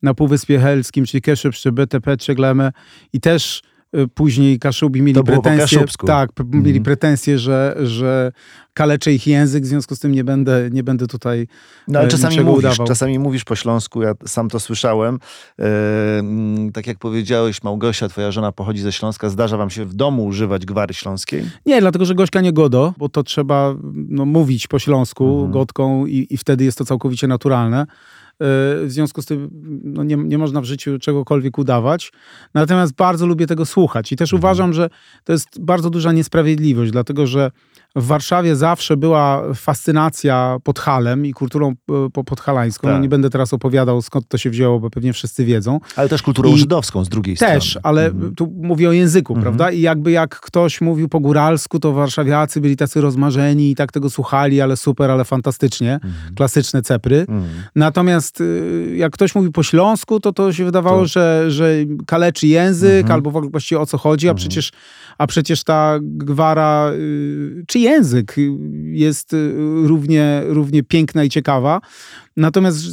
[0.07, 2.73] na Półwyspie Helskim, czyli Keszub czy BTP Czeglemy
[3.13, 3.63] i też
[3.97, 6.63] y, później Kaszubi mieli pretensje, tak, mm.
[6.63, 8.33] mieli pretensje, że, że
[8.75, 11.47] kaleczę ich język, w związku z tym nie będę, nie będę tutaj
[11.89, 12.87] No ale y, czasami mówisz, udawał.
[12.87, 15.19] czasami mówisz po śląsku, ja sam to słyszałem.
[15.59, 15.65] Yy,
[16.73, 20.67] tak jak powiedziałeś, Małgosia, twoja żona pochodzi ze Śląska, zdarza wam się w domu używać
[20.67, 21.45] gwary śląskiej?
[21.67, 25.51] Nie, dlatego, że Gośka nie godo, bo to trzeba no, mówić po śląsku mm.
[25.51, 27.87] godką i, i wtedy jest to całkowicie naturalne.
[28.41, 29.51] W związku z tym
[29.85, 32.13] no nie, nie można w życiu czegokolwiek udawać.
[32.55, 34.41] Natomiast bardzo lubię tego słuchać i też mhm.
[34.41, 34.91] uważam, że
[35.25, 37.51] to jest bardzo duża niesprawiedliwość, dlatego że
[37.97, 41.75] w Warszawie zawsze była fascynacja podhalem i kulturą
[42.17, 42.89] e, podhalańską.
[42.89, 42.97] Tak.
[42.97, 45.81] No nie będę teraz opowiadał, skąd to się wzięło, bo pewnie wszyscy wiedzą.
[45.97, 47.61] Ale też kulturą I żydowską z drugiej też, strony.
[47.61, 48.35] Też, ale mhm.
[48.35, 49.43] tu mówię o języku, mhm.
[49.43, 49.73] prawda?
[49.73, 54.11] I jakby jak ktoś mówił po góralsku, to warszawiacy byli tacy rozmarzeni i tak tego
[54.11, 55.95] słuchali, ale super, ale fantastycznie.
[55.95, 56.35] Mhm.
[56.35, 57.27] Klasyczne cepry.
[57.75, 61.07] Natomiast y, jak ktoś mówił po śląsku, to to się wydawało, to...
[61.07, 61.75] Że, że
[62.07, 64.73] kaleczy język, albo właściwie o co chodzi, a przecież
[65.19, 68.37] a przecież ta gwara, y, czy język
[68.93, 71.81] jest y, równie, równie piękna i ciekawa.
[72.37, 72.85] Natomiast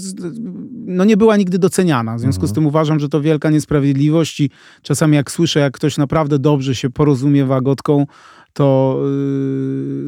[0.86, 2.16] no, nie była nigdy doceniana.
[2.16, 2.50] W związku mhm.
[2.50, 4.50] z tym uważam, że to wielka niesprawiedliwość i
[4.82, 8.06] czasami jak słyszę, jak ktoś naprawdę dobrze się porozumiewa gotką,
[8.54, 9.00] to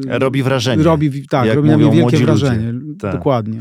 [0.06, 0.82] yy, robi wrażenie.
[0.82, 2.74] Robi, tak, robi na mnie wielkie wrażenie.
[2.98, 3.12] Tak.
[3.12, 3.58] Dokładnie.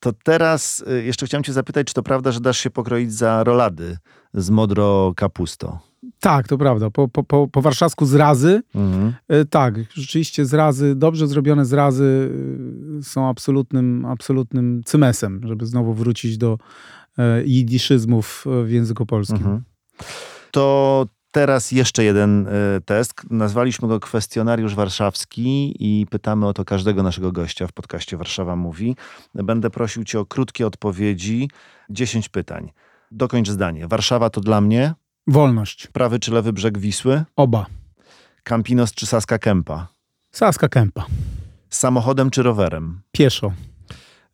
[0.00, 3.44] To teraz y, jeszcze chciałem cię zapytać, czy to prawda, że dasz się pokroić za
[3.44, 3.96] rolady
[4.34, 5.78] z modro kapusto?
[6.20, 6.90] Tak, to prawda.
[6.90, 8.62] Po, po, po, po warszawsku zrazy.
[8.74, 9.14] Mhm.
[9.28, 12.30] E, tak, rzeczywiście zrazy, dobrze zrobione zrazy
[12.98, 16.58] e, są absolutnym, absolutnym cymesem, żeby znowu wrócić do
[17.18, 19.36] e, jidiszyzmów w języku polskim.
[19.36, 19.62] Mhm.
[20.50, 22.48] To teraz jeszcze jeden
[22.84, 23.12] test.
[23.30, 28.96] Nazwaliśmy go kwestionariusz warszawski i pytamy o to każdego naszego gościa w podcaście Warszawa Mówi.
[29.34, 31.50] Będę prosił cię o krótkie odpowiedzi.
[31.90, 32.72] 10 pytań.
[33.10, 33.88] Dokończ zdanie.
[33.88, 34.94] Warszawa to dla mnie...
[35.26, 35.86] Wolność.
[35.86, 37.24] Prawy czy lewy brzeg Wisły?
[37.36, 37.66] Oba.
[38.42, 39.88] Campinos czy Saska Kępa?
[40.32, 41.06] Saska Kępa.
[41.70, 43.00] Samochodem czy rowerem?
[43.12, 43.52] Pieszo.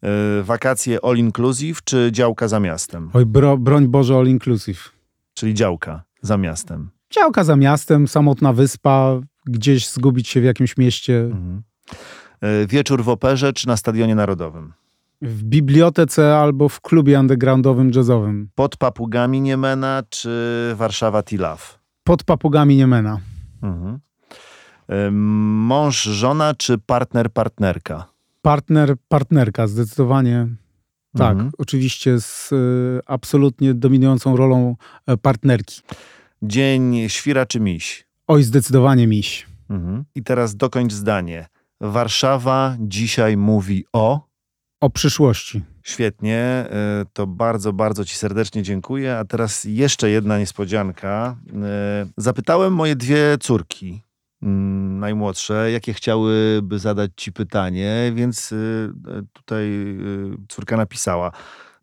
[0.02, 3.10] Yy, wakacje all inclusive czy działka za miastem?
[3.12, 4.92] Oj, bro, broń Boże all inclusive.
[5.34, 6.90] Czyli działka za miastem.
[7.10, 11.20] Działka za miastem, samotna wyspa, gdzieś zgubić się w jakimś mieście.
[11.20, 11.62] Mhm.
[12.40, 14.72] E, wieczór w operze czy na Stadionie Narodowym?
[15.22, 18.48] W bibliotece albo w klubie undergroundowym jazzowym.
[18.54, 20.30] Pod papugami Niemena czy
[20.76, 21.78] Warszawa Tilaf?
[22.04, 23.20] Pod papugami Niemena.
[23.62, 23.98] Mhm.
[24.88, 28.06] E, mąż, żona czy partner, partnerka?
[28.42, 30.48] Partner, partnerka, zdecydowanie.
[31.16, 31.50] Tak, Mhm.
[31.58, 35.80] oczywiście z y, absolutnie dominującą rolą e, partnerki.
[36.42, 38.06] Dzień świra czy miś?
[38.26, 39.46] Oj, zdecydowanie miś.
[39.70, 40.04] Mhm.
[40.14, 41.46] I teraz dokończ zdanie.
[41.80, 44.31] Warszawa dzisiaj mówi o.
[44.82, 45.62] O przyszłości.
[45.82, 49.18] Świetnie, e, to bardzo, bardzo Ci serdecznie dziękuję.
[49.18, 51.36] A teraz jeszcze jedna niespodzianka.
[51.62, 54.02] E, Zapytałem moje dwie córki,
[54.42, 58.56] mm, najmłodsze, jakie chciałyby zadać Ci pytanie, więc e,
[59.32, 59.70] tutaj
[60.48, 61.32] córka napisała: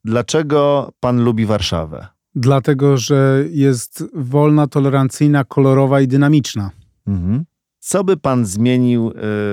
[0.05, 2.07] Dlaczego Pan lubi Warszawę?
[2.35, 6.71] Dlatego, że jest wolna, tolerancyjna, kolorowa i dynamiczna.
[7.07, 7.45] Mhm.
[7.79, 9.11] Co by Pan zmienił e,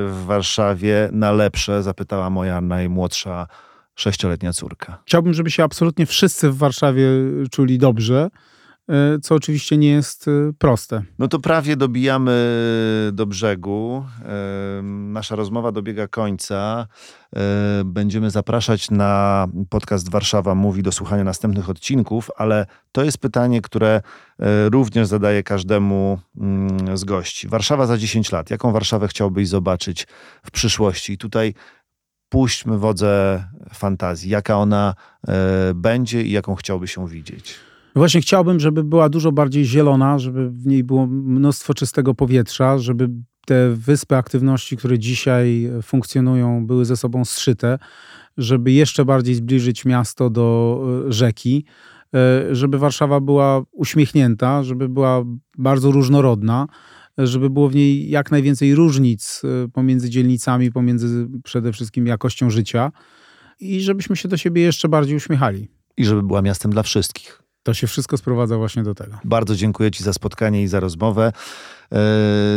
[0.09, 1.83] w Warszawie na lepsze?
[1.83, 3.47] Zapytała moja najmłodsza
[3.95, 5.03] sześcioletnia córka.
[5.07, 7.09] Chciałbym, żeby się absolutnie wszyscy w Warszawie
[7.51, 8.31] czuli dobrze,
[9.23, 11.03] co oczywiście nie jest e, proste.
[11.19, 12.33] No to prawie dobijamy
[13.13, 14.05] do brzegu.
[14.83, 16.87] Nasza rozmowa dobiega końca.
[17.37, 23.63] E, Będziemy zapraszać na podcast Warszawa Mówi do słuchania następnych odcinków, ale to jest pytanie,
[23.63, 24.01] które
[24.39, 27.49] e, również zadaję każdemu mm, z gości.
[27.49, 28.51] Warszawa za 10 lat.
[28.51, 30.07] Jaką Warszawę chciałbyś zobaczyć
[30.45, 31.13] w przyszłości?
[31.13, 31.55] I tutaj
[32.29, 34.31] puśćmy wodze fantazji.
[34.31, 34.95] Jaka ona
[35.29, 37.55] e, będzie i jaką chciałbyś się widzieć?
[37.97, 43.09] Właśnie chciałbym, żeby była dużo bardziej zielona, żeby w niej było mnóstwo czystego powietrza, żeby
[43.47, 47.79] te wyspy aktywności, które dzisiaj funkcjonują, były ze sobą zszyte,
[48.37, 51.65] żeby jeszcze bardziej zbliżyć miasto do e, rzeki,
[52.15, 55.25] e, żeby Warszawa była uśmiechnięta, żeby była
[55.59, 56.67] bardzo różnorodna,
[57.19, 59.43] e, żeby było w niej jak najwięcej różnic
[59.73, 62.93] pomiędzy dzielnicami, pomiędzy przede wszystkim jakością życia
[63.61, 65.69] i żebyśmy się do siebie jeszcze bardziej uśmiechali.
[65.97, 67.46] I żeby była miastem dla wszystkich.
[67.67, 69.19] To się wszystko sprowadza właśnie do tego.
[69.25, 71.33] Bardzo dziękuję Ci za spotkanie i za rozmowę.
[71.93, 71.99] E,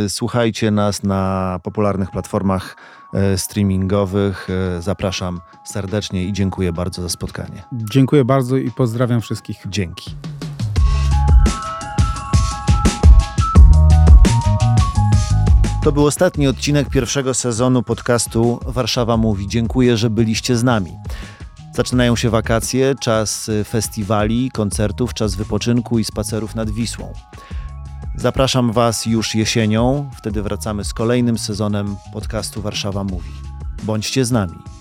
[0.08, 2.76] Słuchajcie nas na popularnych platformach
[3.14, 4.48] e, streamingowych.
[4.50, 7.62] E, Zapraszam serdecznie i dziękuję bardzo za spotkanie.
[7.72, 9.56] Dziękuję bardzo i pozdrawiam wszystkich.
[9.68, 10.10] Dzięki.
[15.84, 19.48] To był ostatni odcinek pierwszego sezonu podcastu Warszawa Mówi.
[19.48, 20.90] Dziękuję, że byliście z nami.
[21.72, 27.12] Zaczynają się wakacje, czas y, festiwali, koncertów, czas wypoczynku i spacerów nad Wisłą.
[28.16, 33.30] Zapraszam Was już jesienią, wtedy wracamy z kolejnym sezonem podcastu Warszawa Mówi.
[33.82, 34.79] Bądźcie z nami.